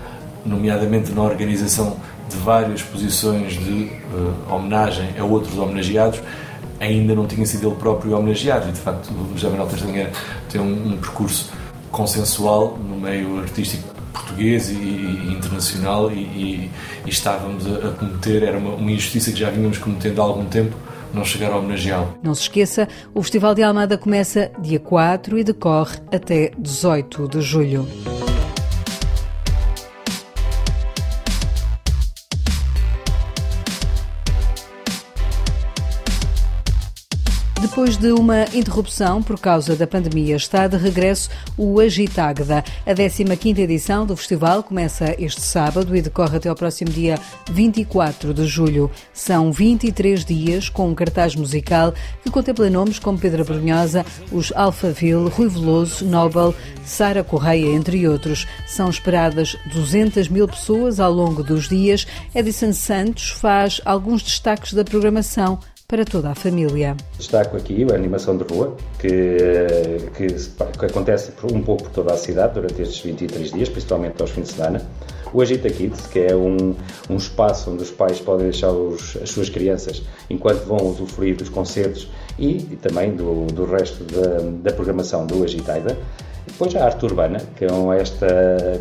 nomeadamente 0.45 1.13
na 1.13 1.23
organização 1.23 1.99
de 2.29 2.37
várias 2.39 2.81
exposições 2.81 3.53
de 3.53 3.93
uh, 4.13 4.55
homenagem 4.55 5.15
a 5.17 5.23
outros 5.23 5.57
homenageados, 5.57 6.21
ainda 6.81 7.15
não 7.15 7.29
tinha 7.29 7.47
sido 7.47 7.69
ele 7.69 7.77
próprio 7.77 8.17
homenageado 8.17 8.69
e 8.69 8.73
de 8.73 8.81
facto 8.81 9.13
o 9.13 9.35
José 9.35 9.49
Manuel 9.49 9.69
Castanheira 9.69 10.11
tem 10.49 10.61
um, 10.61 10.95
um 10.95 10.97
percurso 10.97 11.60
consensual 11.91 12.79
no 12.79 12.97
meio 12.97 13.41
artístico 13.41 14.01
português 14.13 14.71
e, 14.71 14.75
e 14.75 15.33
internacional 15.33 16.11
e, 16.11 16.15
e, 16.15 16.71
e, 17.07 17.11
estávamos 17.11 17.67
a, 17.67 17.93
cometer, 17.93 18.43
era 18.43 18.59
uma, 18.59 18.75
uma, 18.75 18.91
injustiça 18.91 19.33
que 19.33 19.39
já 19.39 19.51
vínhamos 19.51 19.79
cometendo 19.79 20.21
há 20.21 20.25
algum 20.25 20.45
tempo, 20.45 20.77
não 21.13 21.25
chegar 21.25 21.53
a 21.53 21.57
homenageá-lo. 21.57 22.19
Não 22.23 22.35
se 22.35 22.43
esqueça, 22.43 22.89
o 23.15 23.23
Festival 23.23 23.55
de 23.55 23.63
Almada 23.63 23.99
começa 23.99 24.51
dia 24.59 24.79
4 24.79 25.39
e 25.39 25.45
decorre 25.45 25.99
até 26.13 26.53
18 26.59 27.29
de 27.29 27.41
julho. 27.41 27.87
Depois 37.61 37.99
de 37.99 38.11
uma 38.11 38.45
interrupção 38.55 39.23
por 39.23 39.39
causa 39.39 39.77
da 39.77 39.87
pandemia, 39.87 40.35
está 40.35 40.67
de 40.67 40.79
regresso 40.79 41.29
o 41.59 41.79
Agitagda. 41.79 42.65
A 42.87 42.95
15ª 42.95 43.59
edição 43.59 44.07
do 44.07 44.17
festival 44.17 44.63
começa 44.63 45.15
este 45.19 45.43
sábado 45.43 45.95
e 45.95 46.01
decorre 46.01 46.39
até 46.39 46.49
ao 46.49 46.55
próximo 46.55 46.91
dia 46.91 47.21
24 47.51 48.33
de 48.33 48.47
julho. 48.47 48.91
São 49.13 49.53
23 49.53 50.25
dias 50.25 50.71
com 50.71 50.89
um 50.89 50.95
cartaz 50.95 51.37
musical 51.37 51.93
que 52.23 52.31
contempla 52.31 52.71
nomes 52.71 52.99
como 52.99 53.19
Pedro 53.19 53.45
Brunhosa, 53.45 54.07
os 54.33 54.51
Alphaville, 54.57 55.29
Rui 55.29 55.49
Veloso, 55.49 56.07
Nobel, 56.07 56.55
Sara 56.83 57.23
Correia, 57.23 57.75
entre 57.75 58.09
outros. 58.09 58.47
São 58.67 58.89
esperadas 58.89 59.55
200 59.75 60.29
mil 60.29 60.49
pessoas 60.49 60.99
ao 60.99 61.13
longo 61.13 61.43
dos 61.43 61.69
dias. 61.69 62.07
Edison 62.35 62.73
Santos 62.73 63.29
faz 63.29 63.83
alguns 63.85 64.23
destaques 64.23 64.73
da 64.73 64.83
programação 64.83 65.59
para 65.91 66.05
toda 66.05 66.31
a 66.31 66.35
família. 66.37 66.97
Destaco 67.19 67.57
aqui 67.57 67.85
a 67.91 67.97
animação 67.97 68.37
de 68.37 68.45
rua, 68.45 68.77
que, 69.01 69.09
que, 70.17 70.27
que, 70.79 70.87
acontece 70.87 71.33
um 71.53 71.61
pouco 71.61 71.83
por 71.83 71.91
toda 71.91 72.15
a 72.15 72.17
cidade 72.17 72.55
durante 72.55 72.81
estes 72.81 73.01
23 73.01 73.51
dias, 73.51 73.69
principalmente 73.69 74.23
aos 74.23 74.31
fins 74.31 74.45
de 74.45 74.53
semana. 74.55 74.87
O 75.33 75.43
Agita 75.43 75.69
Kids, 75.69 76.07
que 76.07 76.21
é 76.21 76.35
um, 76.35 76.77
um 77.09 77.17
espaço 77.17 77.73
onde 77.73 77.83
os 77.83 77.91
pais 77.91 78.21
podem 78.21 78.51
deixar 78.51 78.71
os, 78.71 79.17
as 79.17 79.31
suas 79.31 79.49
crianças 79.49 80.03
enquanto 80.29 80.65
vão 80.65 80.79
usufruir 80.87 81.37
dos 81.37 81.49
concertos 81.49 82.09
e, 82.39 82.59
e 82.59 82.79
também 82.81 83.13
do, 83.15 83.47
do 83.47 83.65
resto 83.65 84.05
da, 84.05 84.71
da 84.71 84.73
programação 84.73 85.27
do 85.27 85.43
Agitaida. 85.43 85.99
Depois 86.61 86.77
a 86.77 86.85
arte 86.85 87.07
urbana, 87.07 87.41
que 87.57 87.65
é 87.65 87.69
esta 87.99 88.27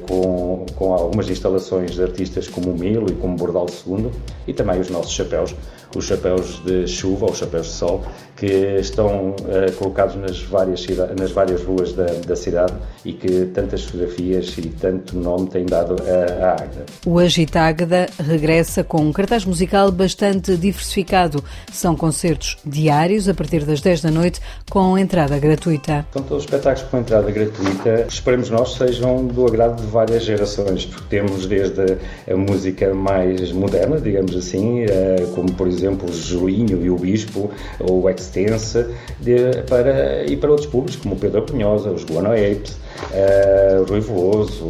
com, 0.05 0.65
com 0.75 0.93
algumas 0.93 1.29
instalações 1.29 1.91
de 1.91 2.03
artistas 2.03 2.45
como 2.45 2.71
o 2.71 2.77
Milo 2.77 3.09
e 3.09 3.13
como 3.13 3.37
Bordal 3.37 3.67
II 3.87 4.11
e 4.45 4.51
também 4.53 4.81
os 4.81 4.89
nossos 4.89 5.13
chapéus, 5.13 5.55
os 5.95 6.03
chapéus 6.03 6.61
de 6.65 6.85
chuva 6.85 7.27
ou 7.27 7.33
chapéus 7.33 7.67
de 7.67 7.71
sol, 7.71 8.03
que 8.35 8.45
estão 8.79 9.29
uh, 9.31 9.71
colocados 9.77 10.15
nas 10.15 10.41
várias, 10.41 10.85
nas 11.17 11.31
várias 11.31 11.63
ruas 11.63 11.93
da, 11.93 12.05
da, 12.05 12.35
cidade 12.35 12.73
e 13.05 13.13
que 13.13 13.45
tantas 13.53 13.85
fotografias 13.85 14.57
e 14.57 14.63
tanto 14.69 15.17
nome 15.17 15.47
têm 15.47 15.65
dado 15.65 15.95
à 16.41 16.51
Águeda. 16.51 16.85
O 17.05 17.17
Agita 17.17 17.61
Águeda 17.61 18.09
regressa 18.19 18.83
com 18.83 19.01
um 19.01 19.13
cartaz 19.13 19.45
musical 19.45 19.89
bastante 19.89 20.57
diversificado. 20.57 21.41
São 21.71 21.95
concertos 21.95 22.57
diários 22.65 23.29
a 23.29 23.33
partir 23.33 23.63
das 23.63 23.79
10 23.79 24.01
da 24.01 24.11
noite 24.11 24.41
com 24.69 24.97
entrada 24.97 25.37
gratuita. 25.39 26.05
São 26.11 26.23
todos 26.23 26.43
espetáculos 26.43 26.89
com 26.89 26.97
entrada 26.97 27.31
gratuita. 27.31 27.68
Esperemos 28.07 28.49
nós 28.49 28.73
sejam 28.73 29.25
do 29.25 29.45
agrado 29.45 29.81
de 29.81 29.87
várias 29.87 30.23
gerações, 30.23 30.85
porque 30.85 31.05
temos 31.09 31.45
desde 31.45 31.97
a 32.29 32.35
música 32.35 32.93
mais 32.93 33.51
moderna, 33.51 33.99
digamos 33.99 34.35
assim, 34.35 34.85
uh, 34.85 35.27
como 35.35 35.51
por 35.53 35.67
exemplo 35.67 36.09
o 36.09 36.13
Julinho 36.13 36.83
e 36.83 36.89
o 36.89 36.97
Bispo, 36.97 37.51
ou 37.79 38.03
o 38.03 38.09
Ex 38.09 38.21
extensa 38.21 38.89
de, 39.19 39.63
para, 39.67 40.25
e 40.25 40.37
para 40.37 40.51
outros 40.51 40.67
públicos, 40.67 40.95
como 40.97 41.15
o 41.15 41.17
Pedro 41.17 41.41
Punhosa, 41.43 41.89
os 41.89 42.03
Guano 42.03 42.31
Apes, 42.31 42.77
uh, 43.11 43.81
o 43.81 43.85
Rui 43.85 43.99
Veloso, 43.99 44.65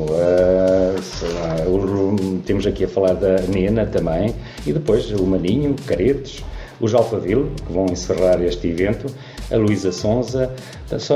o, 1.67 2.39
temos 2.45 2.65
aqui 2.65 2.85
a 2.85 2.87
falar 2.87 3.13
da 3.13 3.41
Nena 3.41 3.85
também, 3.85 4.33
e 4.65 4.71
depois 4.71 5.11
o 5.11 5.25
Maninho, 5.25 5.75
Caretes, 5.85 6.43
os 6.79 6.93
Alphaville, 6.93 7.49
que 7.65 7.73
vão 7.73 7.85
encerrar 7.85 8.41
este 8.41 8.67
evento, 8.67 9.07
a 9.51 9.55
Luísa 9.57 9.91
Sonza. 9.91 10.53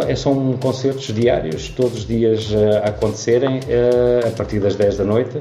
É, 0.07 0.15
são 0.15 0.53
concertos 0.57 1.07
diários, 1.13 1.69
todos 1.69 1.99
os 1.99 2.07
dias 2.07 2.49
a 2.83 2.89
acontecerem 2.89 3.59
uh, 3.59 4.27
a 4.27 4.31
partir 4.31 4.59
das 4.59 4.75
10 4.75 4.97
da 4.97 5.03
noite 5.03 5.39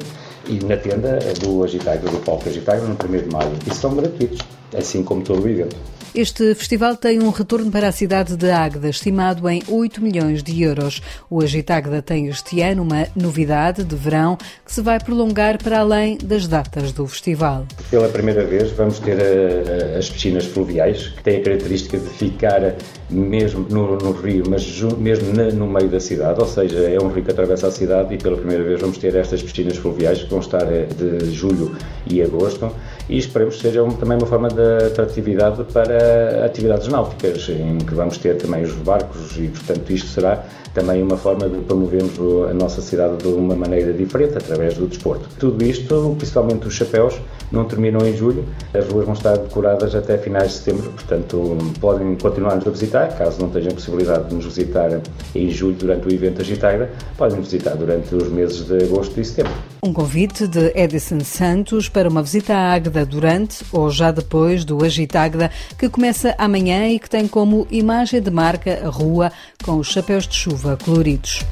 e 0.48 0.64
na 0.64 0.76
tenda 0.76 1.18
do 1.40 1.62
Agitago, 1.64 2.08
do 2.08 2.18
Palco 2.18 2.48
Agitago, 2.48 2.86
no 2.86 2.94
1 2.94 3.22
de 3.22 3.32
maio. 3.32 3.52
E 3.66 3.74
são 3.74 3.94
gratuitos, 3.94 4.38
assim 4.76 5.02
como 5.02 5.22
todo 5.22 5.44
o 5.44 5.48
evento. 5.48 5.76
Este 6.14 6.54
festival 6.54 6.95
tem 6.95 7.23
um 7.23 7.31
retorno 7.31 7.71
para 7.71 7.88
a 7.88 7.92
cidade 7.92 8.37
de 8.37 8.50
Águeda, 8.50 8.90
estimado 8.90 9.49
em 9.49 9.62
8 9.66 10.02
milhões 10.02 10.42
de 10.42 10.62
euros. 10.62 11.00
O 11.31 11.40
Agitagda 11.40 12.02
tem 12.02 12.26
este 12.26 12.61
ano 12.61 12.83
uma 12.83 13.07
novidade 13.16 13.83
de 13.83 13.97
verão 13.97 14.37
que 14.62 14.71
se 14.71 14.83
vai 14.83 15.00
prolongar 15.00 15.57
para 15.57 15.78
além 15.78 16.19
das 16.19 16.47
datas 16.47 16.92
do 16.92 17.07
festival. 17.07 17.64
Pela 17.90 18.11
primeira 18.11 18.45
vez 18.45 18.73
vamos 18.73 18.99
ter 18.99 19.19
eh, 19.19 19.95
a, 19.95 19.99
as 19.99 20.11
piscinas 20.11 20.45
fluviais, 20.45 21.09
que 21.09 21.23
têm 21.23 21.40
a 21.40 21.45
característica 21.45 21.97
de 21.97 22.11
ficar 22.11 22.75
mesmo 23.09 23.66
no, 23.71 23.97
no 23.97 24.12
rio, 24.12 24.45
mas 24.50 24.83
mesmo 24.99 25.33
no 25.33 25.66
meio 25.66 25.88
da 25.88 25.99
cidade, 25.99 26.38
ou 26.38 26.47
seja, 26.47 26.78
é 26.78 26.99
um 27.00 27.09
rio 27.09 27.25
que 27.25 27.31
atravessa 27.31 27.69
a 27.69 27.71
cidade 27.71 28.14
e 28.14 28.19
pela 28.19 28.37
primeira 28.37 28.62
vez 28.62 28.78
vamos 28.83 28.99
ter 28.99 29.14
estas 29.16 29.42
piscinas 29.42 29.78
fluviais 29.78 30.23
que 30.23 30.28
vão 30.28 30.40
estar 30.40 30.71
eh, 30.71 30.88
de 30.95 31.33
julho 31.33 31.75
e 32.07 32.21
agosto 32.21 32.71
e 33.09 33.18
esperemos 33.18 33.56
que 33.56 33.62
seja 33.62 33.85
também 33.99 34.16
uma 34.16 34.26
forma 34.26 34.49
de 34.49 34.87
atratividade 34.87 35.64
para 35.73 36.44
atividades 36.44 36.88
náuticas, 36.88 37.49
em 37.49 37.78
que 37.78 37.94
vamos 37.94 38.18
ter 38.18 38.37
também 38.37 38.62
os 38.62 38.73
barcos 38.75 39.37
e, 39.38 39.49
portanto, 39.49 39.90
isto 39.90 40.09
será 40.09 40.44
também 40.75 41.02
uma 41.02 41.16
forma 41.16 41.49
de 41.49 41.59
promovermos 41.61 42.18
a 42.50 42.54
nossa 42.54 42.80
cidade 42.80 43.18
de 43.18 43.28
uma 43.28 43.54
maneira 43.54 43.92
diferente, 43.92 44.38
através 44.38 44.75
do 44.75 44.87
desporto. 44.87 45.28
Tudo 45.38 45.62
isto, 45.64 46.14
principalmente 46.16 46.66
os 46.66 46.75
chapéus, 46.75 47.21
não 47.50 47.64
terminam 47.64 48.00
em 48.06 48.16
julho, 48.16 48.44
as 48.73 48.87
ruas 48.88 49.04
vão 49.04 49.14
estar 49.14 49.37
decoradas 49.37 49.94
até 49.94 50.16
finais 50.16 50.52
de 50.52 50.59
setembro, 50.59 50.90
portanto 50.90 51.59
podem 51.80 52.16
continuar-nos 52.16 52.66
a 52.66 52.71
visitar, 52.71 53.09
caso 53.16 53.40
não 53.40 53.50
tenham 53.50 53.73
possibilidade 53.73 54.28
de 54.28 54.35
nos 54.35 54.47
visitar 54.47 55.00
em 55.35 55.50
julho 55.50 55.75
durante 55.75 56.09
o 56.09 56.12
evento 56.12 56.40
Agitaira, 56.40 56.90
podem 57.16 57.40
visitar 57.40 57.75
durante 57.76 58.14
os 58.14 58.28
meses 58.28 58.66
de 58.66 58.85
agosto 58.85 59.21
e 59.21 59.25
setembro. 59.25 59.71
Um 59.84 59.92
convite 59.92 60.46
de 60.46 60.70
Edison 60.76 61.18
Santos 61.24 61.88
para 61.88 62.08
uma 62.08 62.22
visita 62.22 62.54
à 62.54 62.72
Águeda 62.72 63.04
durante 63.04 63.64
ou 63.72 63.90
já 63.90 64.12
depois 64.12 64.64
do 64.64 64.84
Agitagda, 64.84 65.50
que 65.76 65.88
começa 65.88 66.36
amanhã 66.38 66.86
e 66.86 67.00
que 67.00 67.10
tem 67.10 67.26
como 67.26 67.66
imagem 67.68 68.22
de 68.22 68.30
marca 68.30 68.80
a 68.86 68.88
rua 68.88 69.32
com 69.64 69.78
os 69.78 69.88
chapéus 69.88 70.28
de 70.28 70.36
chuva 70.36 70.78
coloridos. 70.84 71.44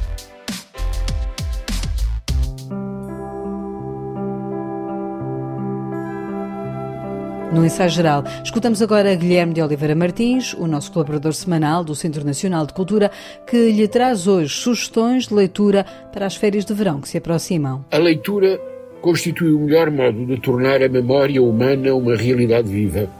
No 7.52 7.64
ensaio 7.64 7.90
geral, 7.90 8.22
escutamos 8.44 8.80
agora 8.80 9.12
Guilherme 9.16 9.52
de 9.52 9.60
Oliveira 9.60 9.96
Martins, 9.96 10.54
o 10.54 10.68
nosso 10.68 10.92
colaborador 10.92 11.34
semanal 11.34 11.82
do 11.82 11.96
Centro 11.96 12.24
Nacional 12.24 12.64
de 12.64 12.72
Cultura, 12.72 13.10
que 13.44 13.72
lhe 13.72 13.88
traz 13.88 14.28
hoje 14.28 14.54
sugestões 14.54 15.26
de 15.26 15.34
leitura 15.34 15.84
para 16.12 16.26
as 16.26 16.36
férias 16.36 16.64
de 16.64 16.72
verão 16.72 17.00
que 17.00 17.08
se 17.08 17.18
aproximam. 17.18 17.84
A 17.90 17.98
leitura 17.98 18.60
constitui 19.00 19.52
o 19.52 19.58
melhor 19.58 19.90
modo 19.90 20.26
de 20.26 20.40
tornar 20.40 20.80
a 20.80 20.88
memória 20.88 21.42
humana 21.42 21.92
uma 21.92 22.14
realidade 22.14 22.68
viva. 22.68 23.10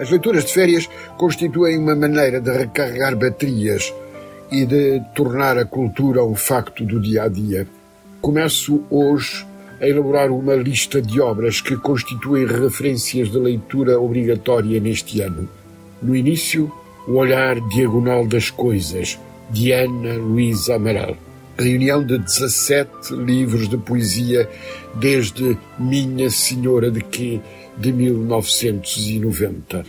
As 0.00 0.10
leituras 0.10 0.44
de 0.44 0.52
férias 0.52 0.88
constituem 1.16 1.78
uma 1.78 1.94
maneira 1.94 2.40
de 2.40 2.50
recarregar 2.50 3.16
baterias 3.16 3.94
e 4.50 4.66
de 4.66 5.00
tornar 5.14 5.56
a 5.58 5.64
cultura 5.64 6.24
um 6.24 6.34
facto 6.34 6.84
do 6.84 7.00
dia 7.00 7.22
a 7.22 7.28
dia. 7.28 7.68
Começo 8.20 8.82
hoje 8.90 9.46
a 9.80 9.86
elaborar 9.86 10.30
uma 10.30 10.54
lista 10.54 11.00
de 11.00 11.20
obras 11.20 11.60
que 11.60 11.76
constituem 11.76 12.46
referências 12.46 13.30
de 13.30 13.38
leitura 13.38 14.00
obrigatória 14.00 14.80
neste 14.80 15.20
ano. 15.20 15.48
No 16.02 16.16
início, 16.16 16.72
O 17.06 17.12
Olhar 17.14 17.60
Diagonal 17.68 18.26
das 18.26 18.50
Coisas, 18.50 19.18
de 19.50 19.72
Ana 19.72 20.14
Luísa 20.14 20.74
Amaral. 20.74 21.16
Reunião 21.58 22.04
de 22.04 22.18
17 22.18 23.14
livros 23.14 23.68
de 23.68 23.78
poesia 23.78 24.48
desde 24.94 25.56
Minha 25.78 26.28
Senhora 26.30 26.90
de 26.90 27.00
Quê, 27.00 27.40
de 27.76 27.92
1990. 27.92 29.84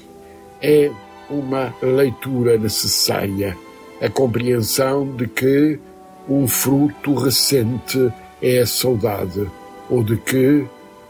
É 0.62 0.90
uma 1.30 1.74
leitura 1.82 2.58
necessária, 2.58 3.56
a 4.02 4.10
compreensão 4.10 5.16
de 5.16 5.28
que 5.28 5.80
um 6.28 6.48
fruto 6.48 7.16
recente 7.16 8.12
é 8.42 8.60
a 8.60 8.66
saudade 8.66 9.48
ou 9.90 10.04
de 10.04 10.18
que 10.18 10.66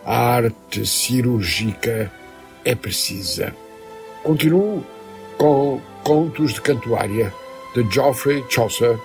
a 0.05 0.35
arte 0.35 0.85
cirúrgica 0.85 2.11
é 2.63 2.75
precisa. 2.75 3.53
Continuo 4.23 4.83
com 5.37 5.81
Contos 6.03 6.53
de 6.53 6.61
Cantuária, 6.61 7.33
de 7.75 7.83
Geoffrey 7.91 8.43
Chaucer, 8.49 8.97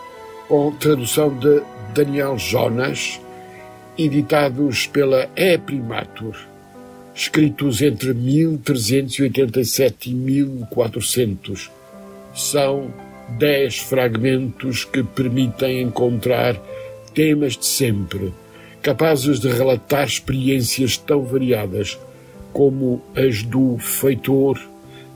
com 0.48 0.72
tradução 0.72 1.36
de 1.38 1.62
Daniel 1.94 2.38
Jonas, 2.38 3.20
editados 3.98 4.86
pela 4.86 5.28
E 5.36 5.58
Primatur, 5.58 6.36
escritos 7.14 7.82
entre 7.82 8.14
1387 8.14 10.10
e 10.10 10.14
1400. 10.14 11.70
São 12.34 12.92
dez 13.38 13.78
fragmentos 13.78 14.84
que 14.84 15.02
permitem 15.02 15.82
encontrar 15.82 16.60
temas 17.14 17.56
de 17.56 17.66
sempre 17.66 18.32
capazes 18.84 19.40
de 19.40 19.48
relatar 19.48 20.06
experiências 20.06 20.98
tão 20.98 21.22
variadas 21.22 21.98
como 22.52 23.00
as 23.16 23.42
do 23.42 23.78
feitor, 23.78 24.60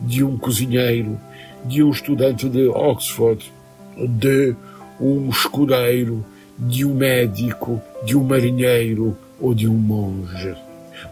de 0.00 0.24
um 0.24 0.38
cozinheiro, 0.38 1.20
de 1.66 1.82
um 1.82 1.90
estudante 1.90 2.48
de 2.48 2.66
Oxford, 2.66 3.52
de 3.94 4.56
um 4.98 5.28
escudeiro, 5.28 6.24
de 6.58 6.86
um 6.86 6.94
médico, 6.94 7.80
de 8.02 8.16
um 8.16 8.24
marinheiro 8.24 9.14
ou 9.38 9.54
de 9.54 9.68
um 9.68 9.74
monge. 9.74 10.56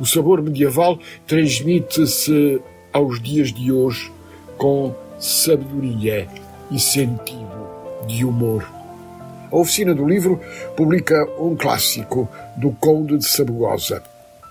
O 0.01 0.07
sabor 0.07 0.41
medieval 0.41 0.99
transmite-se 1.27 2.59
aos 2.91 3.21
dias 3.21 3.53
de 3.53 3.71
hoje 3.71 4.11
com 4.57 4.95
sabedoria 5.21 6.27
e 6.71 6.81
sentido 6.81 7.67
de 8.07 8.25
humor. 8.25 8.76
A 9.51 9.57
oficina 9.57 9.95
do 9.95 10.07
livro 10.07 10.41
publica 10.77 11.25
um 11.39 11.55
clássico 11.55 12.29
do 12.57 12.73
Conde 12.73 13.19
de 13.19 13.27
Sabugosa, 13.27 14.03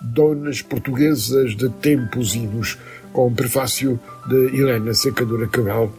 Donas 0.01 0.61
Portuguesas 0.61 1.55
de 1.55 1.69
Tempos 1.69 2.35
Idos, 2.35 2.77
com 3.11 3.33
prefácio 3.33 3.99
de 4.27 4.57
Helena 4.57 4.93
Secadora 4.93 5.47
Cabral, 5.47 5.91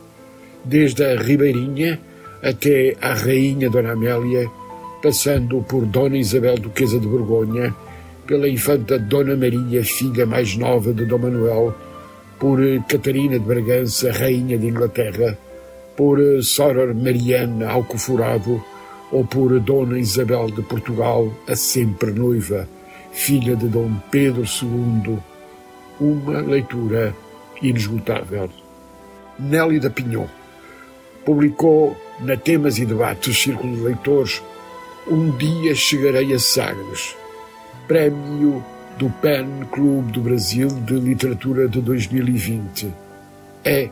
desde 0.64 1.04
a 1.04 1.20
Ribeirinha 1.20 2.00
até 2.42 2.96
a 3.00 3.14
Rainha 3.14 3.68
Dona 3.68 3.92
Amélia, 3.92 4.48
passando 5.02 5.62
por 5.62 5.84
Dona 5.86 6.16
Isabel 6.16 6.58
Duquesa 6.58 6.98
de 6.98 7.06
Borgonha, 7.06 7.74
pela 8.26 8.48
infanta 8.48 8.98
Dona 8.98 9.36
Maria, 9.36 9.84
filha 9.84 10.26
mais 10.26 10.56
nova 10.56 10.92
de 10.92 11.04
Dom 11.04 11.18
Manuel, 11.18 11.74
por 12.38 12.58
Catarina 12.88 13.38
de 13.38 13.44
Bragança, 13.44 14.12
Rainha 14.12 14.58
de 14.58 14.66
Inglaterra, 14.66 15.36
por 15.96 16.18
Soror 16.42 16.94
Mariana 16.94 17.70
Alcoforado, 17.70 18.62
ou 19.10 19.24
por 19.24 19.58
Dona 19.60 19.98
Isabel 19.98 20.46
de 20.50 20.62
Portugal, 20.62 21.32
a 21.46 21.54
sempre 21.54 22.12
noiva, 22.12 22.68
filha 23.12 23.56
de 23.56 23.68
Dom 23.68 23.92
Pedro 24.10 24.42
II, 24.42 25.18
uma 26.00 26.40
leitura 26.40 27.14
inesgotável. 27.62 28.50
Nélida 29.38 29.90
Pinhon 29.90 30.26
publicou 31.24 31.96
na 32.20 32.36
Temas 32.36 32.78
e 32.78 32.86
Debates 32.86 33.42
Círculo 33.42 33.76
de 33.76 33.82
Leitores 33.82 34.42
Um 35.06 35.30
Dia 35.36 35.74
Chegarei 35.74 36.32
a 36.32 36.38
Sagres, 36.38 37.16
prémio 37.86 38.64
do 38.98 39.10
PEN 39.10 39.66
Clube 39.70 40.12
do 40.12 40.20
Brasil 40.22 40.68
de 40.68 40.94
Literatura 40.94 41.68
de 41.68 41.80
2020. 41.80 42.92
É 43.64 43.90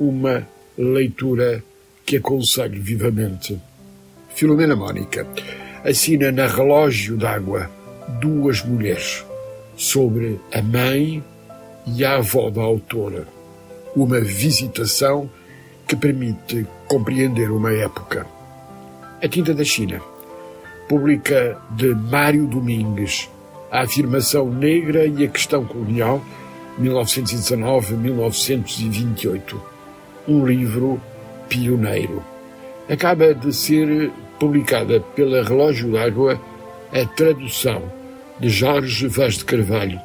uma 0.00 0.46
leitura 0.78 1.62
que 2.04 2.16
aconselho 2.16 2.80
vivamente. 2.80 3.58
Filomena 4.36 4.76
Mónica 4.76 5.26
assina 5.82 6.30
na 6.30 6.46
Relógio 6.46 7.16
d'Água 7.16 7.70
duas 8.20 8.62
mulheres 8.62 9.24
sobre 9.78 10.38
a 10.52 10.60
mãe 10.60 11.24
e 11.86 12.04
a 12.04 12.16
avó 12.16 12.50
da 12.50 12.60
autora. 12.60 13.26
Uma 13.96 14.20
visitação 14.20 15.30
que 15.88 15.96
permite 15.96 16.66
compreender 16.86 17.50
uma 17.50 17.72
época. 17.72 18.26
A 19.22 19.26
Tinta 19.26 19.54
da 19.54 19.64
China 19.64 20.02
publica 20.86 21.58
de 21.70 21.94
Mário 21.94 22.46
Domingues 22.46 23.30
a 23.72 23.84
afirmação 23.84 24.50
negra 24.50 25.06
e 25.06 25.24
a 25.24 25.28
questão 25.28 25.64
colonial 25.64 26.22
1919-1928. 26.78 29.56
Um 30.28 30.44
livro 30.44 31.00
pioneiro. 31.48 32.22
Acaba 32.88 33.34
de 33.34 33.52
ser 33.52 34.12
publicada 34.38 35.00
pela 35.00 35.42
Relógio 35.42 35.92
d'Água 35.92 36.40
a 36.92 37.04
tradução 37.04 37.82
de 38.38 38.48
Jorge 38.48 39.08
Vaz 39.08 39.38
de 39.38 39.44
Carvalho 39.44 40.00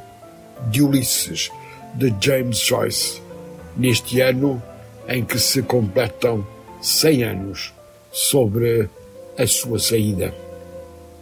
de 0.70 0.82
Ulisses, 0.82 1.52
de 1.94 2.13
James 2.22 2.60
Joyce, 2.60 3.22
neste 3.76 4.22
ano 4.22 4.62
em 5.08 5.24
que 5.24 5.39
se 5.39 5.62
completam 5.62 6.46
100 6.82 7.24
anos 7.24 7.74
sobre 8.12 8.89
a 9.38 9.48
sua 9.48 9.80
saída. 9.80 10.34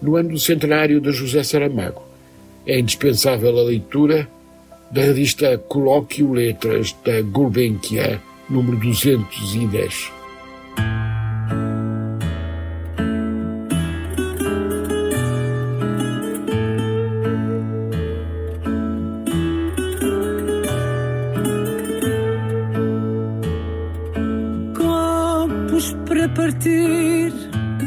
No 0.02 0.15
ano 0.15 0.30
do 0.30 0.39
centenário 0.39 1.00
de 1.00 1.12
José 1.12 1.43
Saramago, 1.43 2.02
é 2.65 2.80
indispensável 2.80 3.58
a 3.58 3.63
leitura 3.63 4.28
da 4.91 5.02
revista 5.02 5.58
Colóquio 5.58 6.34
Letras 6.34 6.95
da 7.06 7.22
Gulbenkian, 7.22 8.19
número 8.50 8.78
210. 8.78 10.19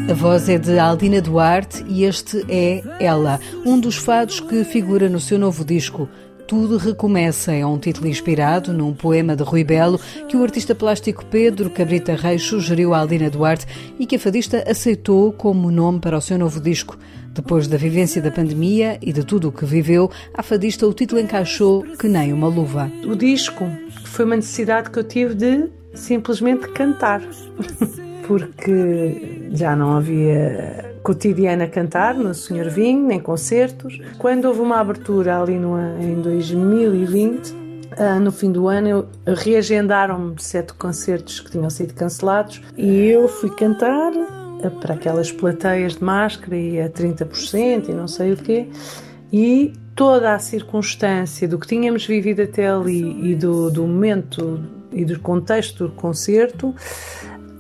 A 0.09 0.15
voz 0.15 0.49
é 0.49 0.57
de 0.57 0.79
Aldina 0.79 1.21
Duarte 1.21 1.85
e 1.87 2.05
este 2.05 2.43
é 2.49 2.83
Ela, 2.99 3.39
um 3.67 3.79
dos 3.79 3.97
fados 3.97 4.41
que 4.41 4.65
figura 4.65 5.11
no 5.11 5.21
seu 5.21 5.39
novo 5.39 5.63
disco 5.63 6.09
Tudo 6.49 6.79
Recomeça. 6.79 7.53
É 7.53 7.67
um 7.67 7.79
título 7.79 8.09
inspirado 8.09 8.73
num 8.73 8.95
poema 8.95 9.37
de 9.37 9.43
Rui 9.43 9.63
Belo 9.63 10.01
que 10.27 10.39
o 10.39 10.43
artista 10.43 10.75
plástico 10.75 11.23
Pedro 11.27 11.69
Cabrita 11.69 12.15
Reis 12.15 12.45
sugeriu 12.45 12.95
à 12.95 13.01
Aldina 13.01 13.29
Duarte 13.29 13.67
e 13.99 14.07
que 14.07 14.17
a 14.17 14.19
fadista 14.19 14.65
aceitou 14.67 15.35
como 15.35 15.71
nome 15.71 16.01
para 16.01 16.17
o 16.17 16.23
seu 16.23 16.39
novo 16.39 16.59
disco. 16.59 16.97
Depois 17.35 17.69
da 17.69 17.77
vivência 17.77 18.23
da 18.23 18.31
pandemia 18.31 18.99
e 19.03 19.13
de 19.13 19.23
tudo 19.23 19.49
o 19.49 19.53
que 19.53 19.67
viveu, 19.67 20.11
à 20.33 20.43
fadista 20.43 20.87
o 20.87 20.95
título 20.95 21.21
encaixou 21.21 21.83
que 21.83 22.09
nem 22.09 22.33
uma 22.33 22.49
luva. 22.49 22.91
O 23.07 23.15
disco 23.15 23.69
foi 24.05 24.25
uma 24.25 24.37
necessidade 24.37 24.89
que 24.89 24.99
eu 24.99 25.05
tive 25.05 25.35
de 25.35 25.69
simplesmente 25.95 26.69
cantar, 26.69 27.21
porque 28.27 29.49
já 29.53 29.75
não 29.77 29.97
havia 29.97 30.93
cotidiana 31.03 31.65
a 31.65 31.69
cantar 31.69 32.15
no 32.15 32.35
Senhor 32.35 32.69
Vinho, 32.69 33.07
nem 33.07 33.21
concertos. 33.21 33.99
Quando 34.19 34.47
houve 34.47 34.61
uma 34.61 34.79
abertura 34.79 35.41
ali 35.41 35.59
no, 35.59 35.79
em 36.01 36.21
2020, 36.21 37.55
ah, 37.99 38.19
no 38.19 38.33
fim 38.33 38.51
do 38.51 38.69
ano, 38.69 39.09
reagendaram-me 39.27 40.35
sete 40.39 40.73
concertos 40.75 41.41
que 41.41 41.51
tinham 41.51 41.69
sido 41.69 41.95
cancelados 41.95 42.63
e 42.77 43.07
eu 43.07 43.29
fui 43.29 43.51
cantar 43.51 44.13
para 44.81 44.95
aquelas 44.95 45.33
plateias 45.33 45.97
de 45.97 46.05
máscara 46.05 46.57
e 46.57 46.81
a 46.81 46.89
30% 46.89 47.89
e 47.89 47.93
não 47.93 48.07
sei 48.07 48.33
o 48.33 48.37
quê. 48.37 48.69
E 49.33 49.73
toda 49.95 50.35
a 50.35 50.39
circunstância 50.39 51.49
do 51.49 51.59
que 51.59 51.67
tínhamos 51.67 52.07
vivido 52.07 52.43
até 52.43 52.69
ali 52.69 53.31
e 53.31 53.35
do, 53.35 53.71
do 53.71 53.83
momento 53.83 54.61
e 54.93 55.05
do 55.05 55.19
contexto 55.21 55.89
do 55.89 55.95
concerto, 55.95 56.75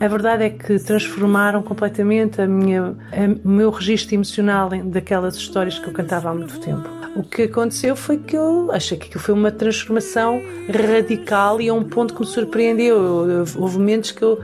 a 0.04 0.08
verdade 0.08 0.42
é 0.42 0.50
que 0.50 0.80
transformaram 0.80 1.62
completamente 1.62 2.42
a 2.42 2.46
minha, 2.46 2.96
o 3.44 3.48
meu 3.48 3.70
registro 3.70 4.16
emocional 4.16 4.68
daquelas 4.68 5.36
histórias 5.36 5.78
que 5.78 5.86
eu 5.86 5.92
cantava 5.92 6.28
há 6.28 6.34
muito 6.34 6.58
tempo. 6.58 6.88
O 7.14 7.22
que 7.22 7.42
aconteceu 7.42 7.94
foi 7.94 8.18
que 8.18 8.36
eu 8.36 8.72
achei 8.72 8.98
que 8.98 9.16
foi 9.16 9.32
uma 9.32 9.52
transformação 9.52 10.42
radical 10.68 11.60
e 11.60 11.68
a 11.68 11.74
um 11.74 11.84
ponto 11.84 12.14
que 12.14 12.20
me 12.20 12.26
surpreendeu. 12.26 13.44
Houve 13.56 13.78
momentos 13.78 14.10
que 14.10 14.22
eu 14.22 14.40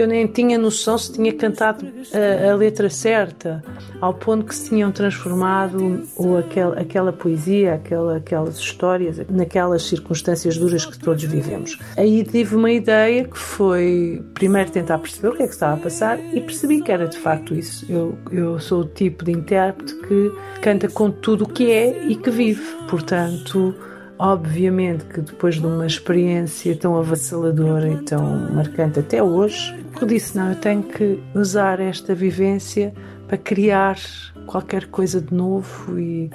que 0.00 0.04
eu 0.04 0.08
nem 0.08 0.26
tinha 0.26 0.56
noção 0.56 0.96
se 0.96 1.12
tinha 1.12 1.30
cantado 1.30 1.86
a, 2.14 2.52
a, 2.52 2.54
letra 2.54 2.88
certa, 2.88 3.62
ao 4.00 4.14
ponto 4.14 4.46
que 4.46 4.54
se 4.54 4.70
tinham 4.70 4.90
transformado 4.90 6.08
ou 6.16 6.38
aquel, 6.38 6.72
aquela 6.72 7.12
poesia, 7.12 7.74
aquela, 7.74 8.16
aquelas 8.16 8.56
histórias, 8.58 9.20
naquelas 9.28 9.82
circunstâncias 9.82 10.56
duras 10.56 10.86
que 10.86 10.98
todos 10.98 11.22
vivemos. 11.24 11.78
Aí 11.98 12.24
tive 12.24 12.56
uma 12.56 12.70
ideia 12.70 13.24
que 13.24 13.36
foi 13.38 14.24
primeiro 14.32 14.70
tentar 14.70 14.96
perceber 14.96 15.28
o 15.28 15.36
que 15.36 15.42
é 15.42 15.46
que 15.46 15.52
estava 15.52 15.74
a 15.74 15.76
passar 15.76 16.18
e 16.18 16.40
percebi 16.40 16.80
que 16.80 16.90
era 16.90 17.06
de 17.06 17.18
facto 17.18 17.54
isso. 17.54 17.84
Eu, 17.86 18.16
eu 18.32 18.58
sou 18.58 18.80
o 18.80 18.84
tipo 18.86 19.22
de 19.22 19.32
intérprete 19.32 19.94
que 19.96 20.32
canta 20.62 20.88
com 20.88 21.10
tudo 21.10 21.44
o 21.44 21.46
que 21.46 21.70
é 21.70 22.06
e 22.06 22.16
que 22.16 22.30
vive, 22.30 22.64
portanto 22.88 23.74
Obviamente 24.22 25.06
que 25.06 25.22
depois 25.22 25.54
de 25.54 25.66
uma 25.66 25.86
experiência 25.86 26.76
tão 26.76 26.94
avassaladora 26.94 27.90
e 27.90 27.96
tão 28.02 28.52
marcante 28.52 28.98
até 28.98 29.22
hoje, 29.22 29.74
eu 29.98 30.06
disse: 30.06 30.36
não, 30.36 30.50
eu 30.50 30.56
tenho 30.56 30.82
que 30.82 31.18
usar 31.34 31.80
esta 31.80 32.14
vivência 32.14 32.92
para 33.26 33.38
criar 33.38 33.96
qualquer 34.46 34.88
coisa 34.88 35.22
de 35.22 35.32
novo 35.32 35.98
e, 35.98 36.30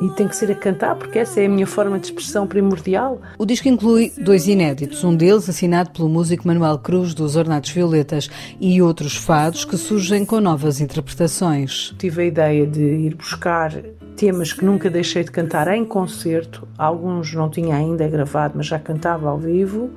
e 0.00 0.08
tem 0.16 0.26
que 0.28 0.34
ser 0.34 0.50
a 0.50 0.54
cantar, 0.54 0.94
porque 0.94 1.18
essa 1.18 1.42
é 1.42 1.44
a 1.44 1.48
minha 1.50 1.66
forma 1.66 1.98
de 1.98 2.06
expressão 2.06 2.46
primordial. 2.46 3.20
O 3.36 3.44
disco 3.44 3.68
inclui 3.68 4.10
dois 4.16 4.48
inéditos, 4.48 5.04
um 5.04 5.14
deles 5.14 5.46
assinado 5.46 5.90
pelo 5.90 6.08
músico 6.08 6.48
Manuel 6.48 6.78
Cruz 6.78 7.12
dos 7.12 7.36
Ornatos 7.36 7.70
Violetas 7.70 8.30
e 8.58 8.80
outros 8.80 9.14
fados 9.14 9.66
que 9.66 9.76
surgem 9.76 10.24
com 10.24 10.40
novas 10.40 10.80
interpretações. 10.80 11.94
Tive 11.98 12.22
a 12.22 12.24
ideia 12.24 12.66
de 12.66 12.80
ir 12.80 13.14
buscar 13.14 13.74
temas 14.20 14.52
que 14.52 14.62
nunca 14.62 14.90
deixei 14.90 15.24
de 15.24 15.30
cantar 15.30 15.66
em 15.68 15.82
concerto, 15.82 16.68
alguns 16.76 17.32
não 17.32 17.48
tinha 17.48 17.74
ainda 17.74 18.06
gravado, 18.06 18.52
mas 18.54 18.66
já 18.66 18.78
cantava 18.78 19.30
ao 19.30 19.38
vivo. 19.38 19.88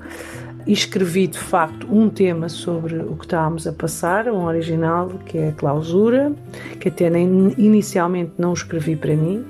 E 0.65 0.71
escrevi 0.71 1.27
de 1.27 1.37
facto 1.37 1.85
um 1.93 2.07
tema 2.07 2.47
sobre 2.47 2.99
o 2.99 3.17
que 3.17 3.25
estávamos 3.25 3.67
a 3.67 3.73
passar, 3.73 4.29
um 4.29 4.45
original 4.45 5.09
que 5.25 5.37
é 5.37 5.49
a 5.49 5.51
clausura, 5.51 6.31
que 6.79 6.87
até 6.87 7.09
nem, 7.09 7.53
inicialmente 7.57 8.31
não 8.37 8.53
escrevi 8.53 8.95
para 8.95 9.13
mim. 9.13 9.43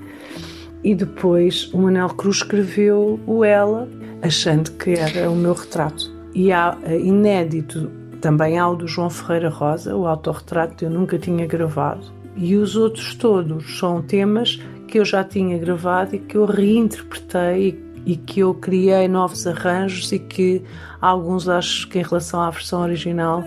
E 0.83 0.95
depois 0.95 1.71
o 1.71 1.77
Manuel 1.77 2.09
Cruz 2.09 2.37
escreveu 2.37 3.19
o 3.27 3.45
Ela, 3.45 3.87
achando 4.23 4.71
que 4.71 4.95
era 4.95 5.29
o 5.29 5.35
meu 5.35 5.53
retrato. 5.53 6.11
E 6.33 6.51
há 6.51 6.75
eh, 6.83 6.97
inédito 6.99 7.91
também 8.19 8.57
há 8.57 8.67
o 8.67 8.75
do 8.75 8.87
João 8.87 9.11
Ferreira 9.11 9.49
Rosa, 9.49 9.95
o 9.95 10.07
autorretrato 10.07 10.77
que 10.77 10.85
eu 10.85 10.89
nunca 10.89 11.19
tinha 11.19 11.45
gravado 11.45 12.22
e 12.35 12.55
os 12.55 12.75
outros 12.75 13.15
todos 13.15 13.77
são 13.77 14.01
temas 14.01 14.59
que 14.87 14.99
eu 14.99 15.05
já 15.05 15.23
tinha 15.23 15.57
gravado 15.57 16.15
e 16.15 16.19
que 16.19 16.37
eu 16.37 16.45
reinterpretei 16.45 17.83
e 18.05 18.15
que 18.15 18.41
eu 18.41 18.53
criei 18.53 19.07
novos 19.07 19.47
arranjos 19.47 20.11
e 20.11 20.19
que 20.19 20.61
alguns 21.01 21.47
acho 21.47 21.87
que 21.87 21.99
em 21.99 22.03
relação 22.03 22.41
à 22.41 22.49
versão 22.49 22.81
original 22.81 23.43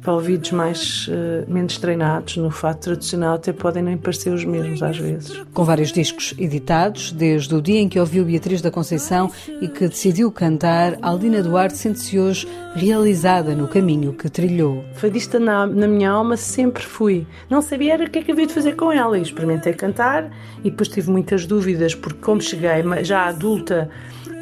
para 0.00 0.12
ouvidos 0.12 0.50
mais 0.52 1.08
uh, 1.08 1.50
menos 1.50 1.78
treinados 1.78 2.36
no 2.36 2.50
fato 2.50 2.80
tradicional 2.80 3.34
até 3.34 3.52
podem 3.52 3.82
nem 3.82 3.96
parecer 3.96 4.32
os 4.32 4.44
mesmos 4.44 4.82
às 4.82 4.98
vezes. 4.98 5.42
Com 5.52 5.64
vários 5.64 5.92
discos 5.92 6.34
editados, 6.38 7.12
desde 7.12 7.54
o 7.54 7.62
dia 7.62 7.80
em 7.80 7.88
que 7.88 7.98
ouviu 7.98 8.24
Beatriz 8.24 8.60
da 8.60 8.70
Conceição 8.70 9.30
e 9.60 9.68
que 9.68 9.88
decidiu 9.88 10.30
cantar, 10.30 10.96
Aldina 11.02 11.42
Duarte 11.42 11.76
sente-se 11.76 12.18
hoje 12.18 12.48
realizada 12.74 13.54
no 13.54 13.68
caminho 13.68 14.12
que 14.12 14.28
trilhou. 14.28 14.84
Fadista 14.94 15.38
na, 15.38 15.66
na 15.66 15.88
minha 15.88 16.10
alma 16.10 16.36
sempre 16.36 16.82
fui. 16.82 17.26
Não 17.48 17.62
sabia 17.62 17.96
o 17.96 18.10
que 18.10 18.18
é 18.18 18.22
que 18.22 18.32
havia 18.32 18.46
de 18.46 18.52
fazer 18.52 18.74
com 18.74 18.92
ela 18.92 19.18
e 19.18 19.22
experimentei 19.22 19.72
cantar 19.72 20.30
e 20.60 20.70
depois 20.70 20.88
tive 20.88 21.10
muitas 21.10 21.46
dúvidas 21.46 21.94
porque 21.94 22.20
como 22.20 22.40
cheguei 22.40 22.66
já 23.02 23.26
adulta 23.26 23.90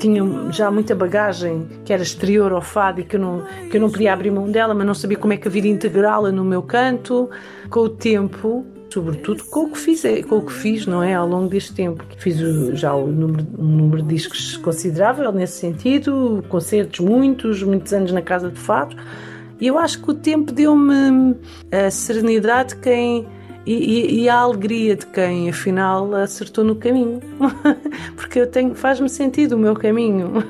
tinha 0.04 0.22
já 0.52 0.70
muita 0.70 0.94
bagagem 0.94 1.66
que 1.82 1.90
era 1.90 2.02
exterior 2.02 2.52
ao 2.52 2.60
fado 2.60 3.00
e 3.00 3.04
que 3.04 3.16
eu 3.16 3.20
não, 3.20 3.42
que 3.70 3.76
eu 3.78 3.80
não 3.80 3.90
podia 3.90 4.12
abrir 4.12 4.30
mão 4.30 4.50
dela, 4.50 4.74
mas 4.74 4.86
não 4.86 4.94
sabia 4.94 5.16
como 5.16 5.32
é 5.32 5.38
que 5.38 5.48
havia 5.48 5.66
integrá-la 5.66 6.30
no 6.30 6.44
meu 6.44 6.62
canto. 6.62 7.30
Com 7.70 7.80
o 7.80 7.88
tempo, 7.88 8.66
sobretudo 8.90 9.42
com 9.44 9.60
o 9.60 9.70
que 9.70 9.78
fiz, 9.78 10.02
com 10.28 10.36
o 10.36 10.42
que 10.42 10.52
fiz, 10.52 10.86
não 10.86 11.02
é, 11.02 11.14
ao 11.14 11.26
longo 11.26 11.48
deste 11.48 11.72
tempo. 11.72 12.04
Fiz 12.18 12.36
já 12.78 12.94
um 12.94 13.06
número, 13.06 13.46
um 13.58 13.64
número 13.64 14.02
de 14.02 14.08
discos 14.08 14.58
considerável 14.58 15.32
nesse 15.32 15.58
sentido, 15.58 16.44
concertos 16.50 17.00
muitos, 17.00 17.62
muitos 17.62 17.90
anos 17.94 18.12
na 18.12 18.20
casa 18.20 18.50
de 18.50 18.58
fado. 18.58 18.94
E 19.58 19.66
eu 19.66 19.78
acho 19.78 20.02
que 20.02 20.10
o 20.10 20.14
tempo 20.14 20.52
deu-me 20.52 21.34
a 21.72 21.90
serenidade 21.90 22.76
quem 22.76 23.26
e, 23.66 23.72
e, 23.72 24.22
e, 24.22 24.28
a 24.28 24.36
alegria 24.36 24.94
de 24.94 25.06
quem 25.06 25.48
afinal 25.48 26.14
acertou 26.14 26.62
no 26.64 26.76
caminho. 26.76 27.20
Porque 28.16 28.38
eu 28.38 28.46
tenho 28.46 28.74
faz-me 28.74 29.08
sentido 29.08 29.56
o 29.56 29.58
meu 29.58 29.74
caminho 29.74 30.44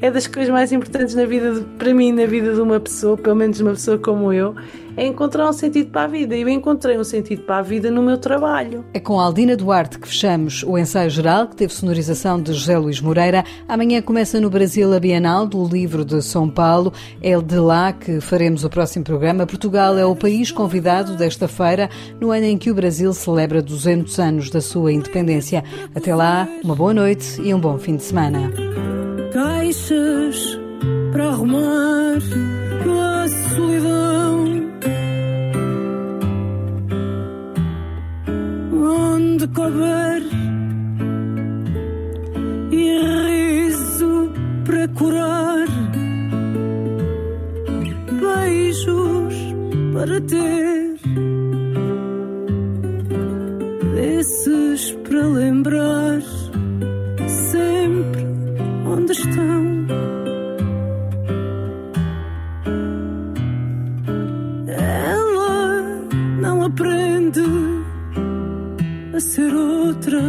é 0.00 0.10
das 0.10 0.26
coisas 0.26 0.52
mais 0.52 0.72
importantes 0.72 1.14
na 1.14 1.24
vida 1.24 1.54
de, 1.54 1.60
para 1.76 1.92
mim 1.94 2.12
na 2.12 2.26
vida 2.26 2.54
de 2.54 2.60
uma 2.60 2.80
pessoa 2.80 3.16
pelo 3.16 3.36
menos 3.36 3.60
uma 3.60 3.72
pessoa 3.72 3.98
como 3.98 4.32
eu 4.32 4.54
é 4.98 5.06
encontrar 5.06 5.48
um 5.48 5.52
sentido 5.52 5.90
para 5.90 6.02
a 6.02 6.06
vida. 6.08 6.36
E 6.36 6.42
eu 6.42 6.48
encontrei 6.48 6.98
um 6.98 7.04
sentido 7.04 7.42
para 7.42 7.58
a 7.58 7.62
vida 7.62 7.88
no 7.88 8.02
meu 8.02 8.18
trabalho. 8.18 8.84
É 8.92 8.98
com 8.98 9.20
Aldina 9.20 9.56
Duarte 9.56 9.98
que 9.98 10.08
fechamos 10.08 10.64
o 10.64 10.76
ensaio 10.76 11.08
geral, 11.08 11.46
que 11.46 11.54
teve 11.54 11.72
sonorização 11.72 12.42
de 12.42 12.52
José 12.52 12.76
Luís 12.76 13.00
Moreira. 13.00 13.44
Amanhã 13.68 14.02
começa 14.02 14.40
no 14.40 14.50
Brasil 14.50 14.92
a 14.92 14.98
Bienal 14.98 15.46
do 15.46 15.64
Livro 15.64 16.04
de 16.04 16.20
São 16.20 16.50
Paulo. 16.50 16.92
É 17.22 17.40
de 17.40 17.58
lá 17.58 17.92
que 17.92 18.20
faremos 18.20 18.64
o 18.64 18.68
próximo 18.68 19.04
programa. 19.04 19.46
Portugal 19.46 19.96
é 19.96 20.04
o 20.04 20.16
país 20.16 20.50
convidado 20.50 21.16
desta 21.16 21.46
feira, 21.46 21.88
no 22.20 22.32
ano 22.32 22.46
em 22.46 22.58
que 22.58 22.70
o 22.70 22.74
Brasil 22.74 23.12
celebra 23.12 23.62
200 23.62 24.18
anos 24.18 24.50
da 24.50 24.60
sua 24.60 24.92
independência. 24.92 25.62
Até 25.94 26.12
lá, 26.12 26.48
uma 26.64 26.74
boa 26.74 26.92
noite 26.92 27.40
e 27.40 27.54
um 27.54 27.60
bom 27.60 27.78
fim 27.78 27.94
de 27.94 28.02
semana. 28.02 29.07
Caixas 29.32 30.58
para 31.12 31.28
arrumar 31.28 32.16
a 32.16 33.28
solidão. 33.54 34.44
Onde 38.72 39.46
couber 39.48 40.22
e 42.72 43.68
riso 43.68 44.32
para 44.64 44.88
curar, 44.88 45.66
beijos 48.20 49.34
para 49.92 50.20
ter, 50.22 50.96
desses 53.94 54.92
para 55.04 55.26
lembrar 55.26 56.07
ser 69.38 69.54
outra. 69.54 70.20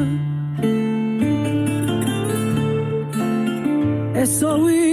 É 4.14 4.26
só 4.26 4.70
isso, 4.70 4.89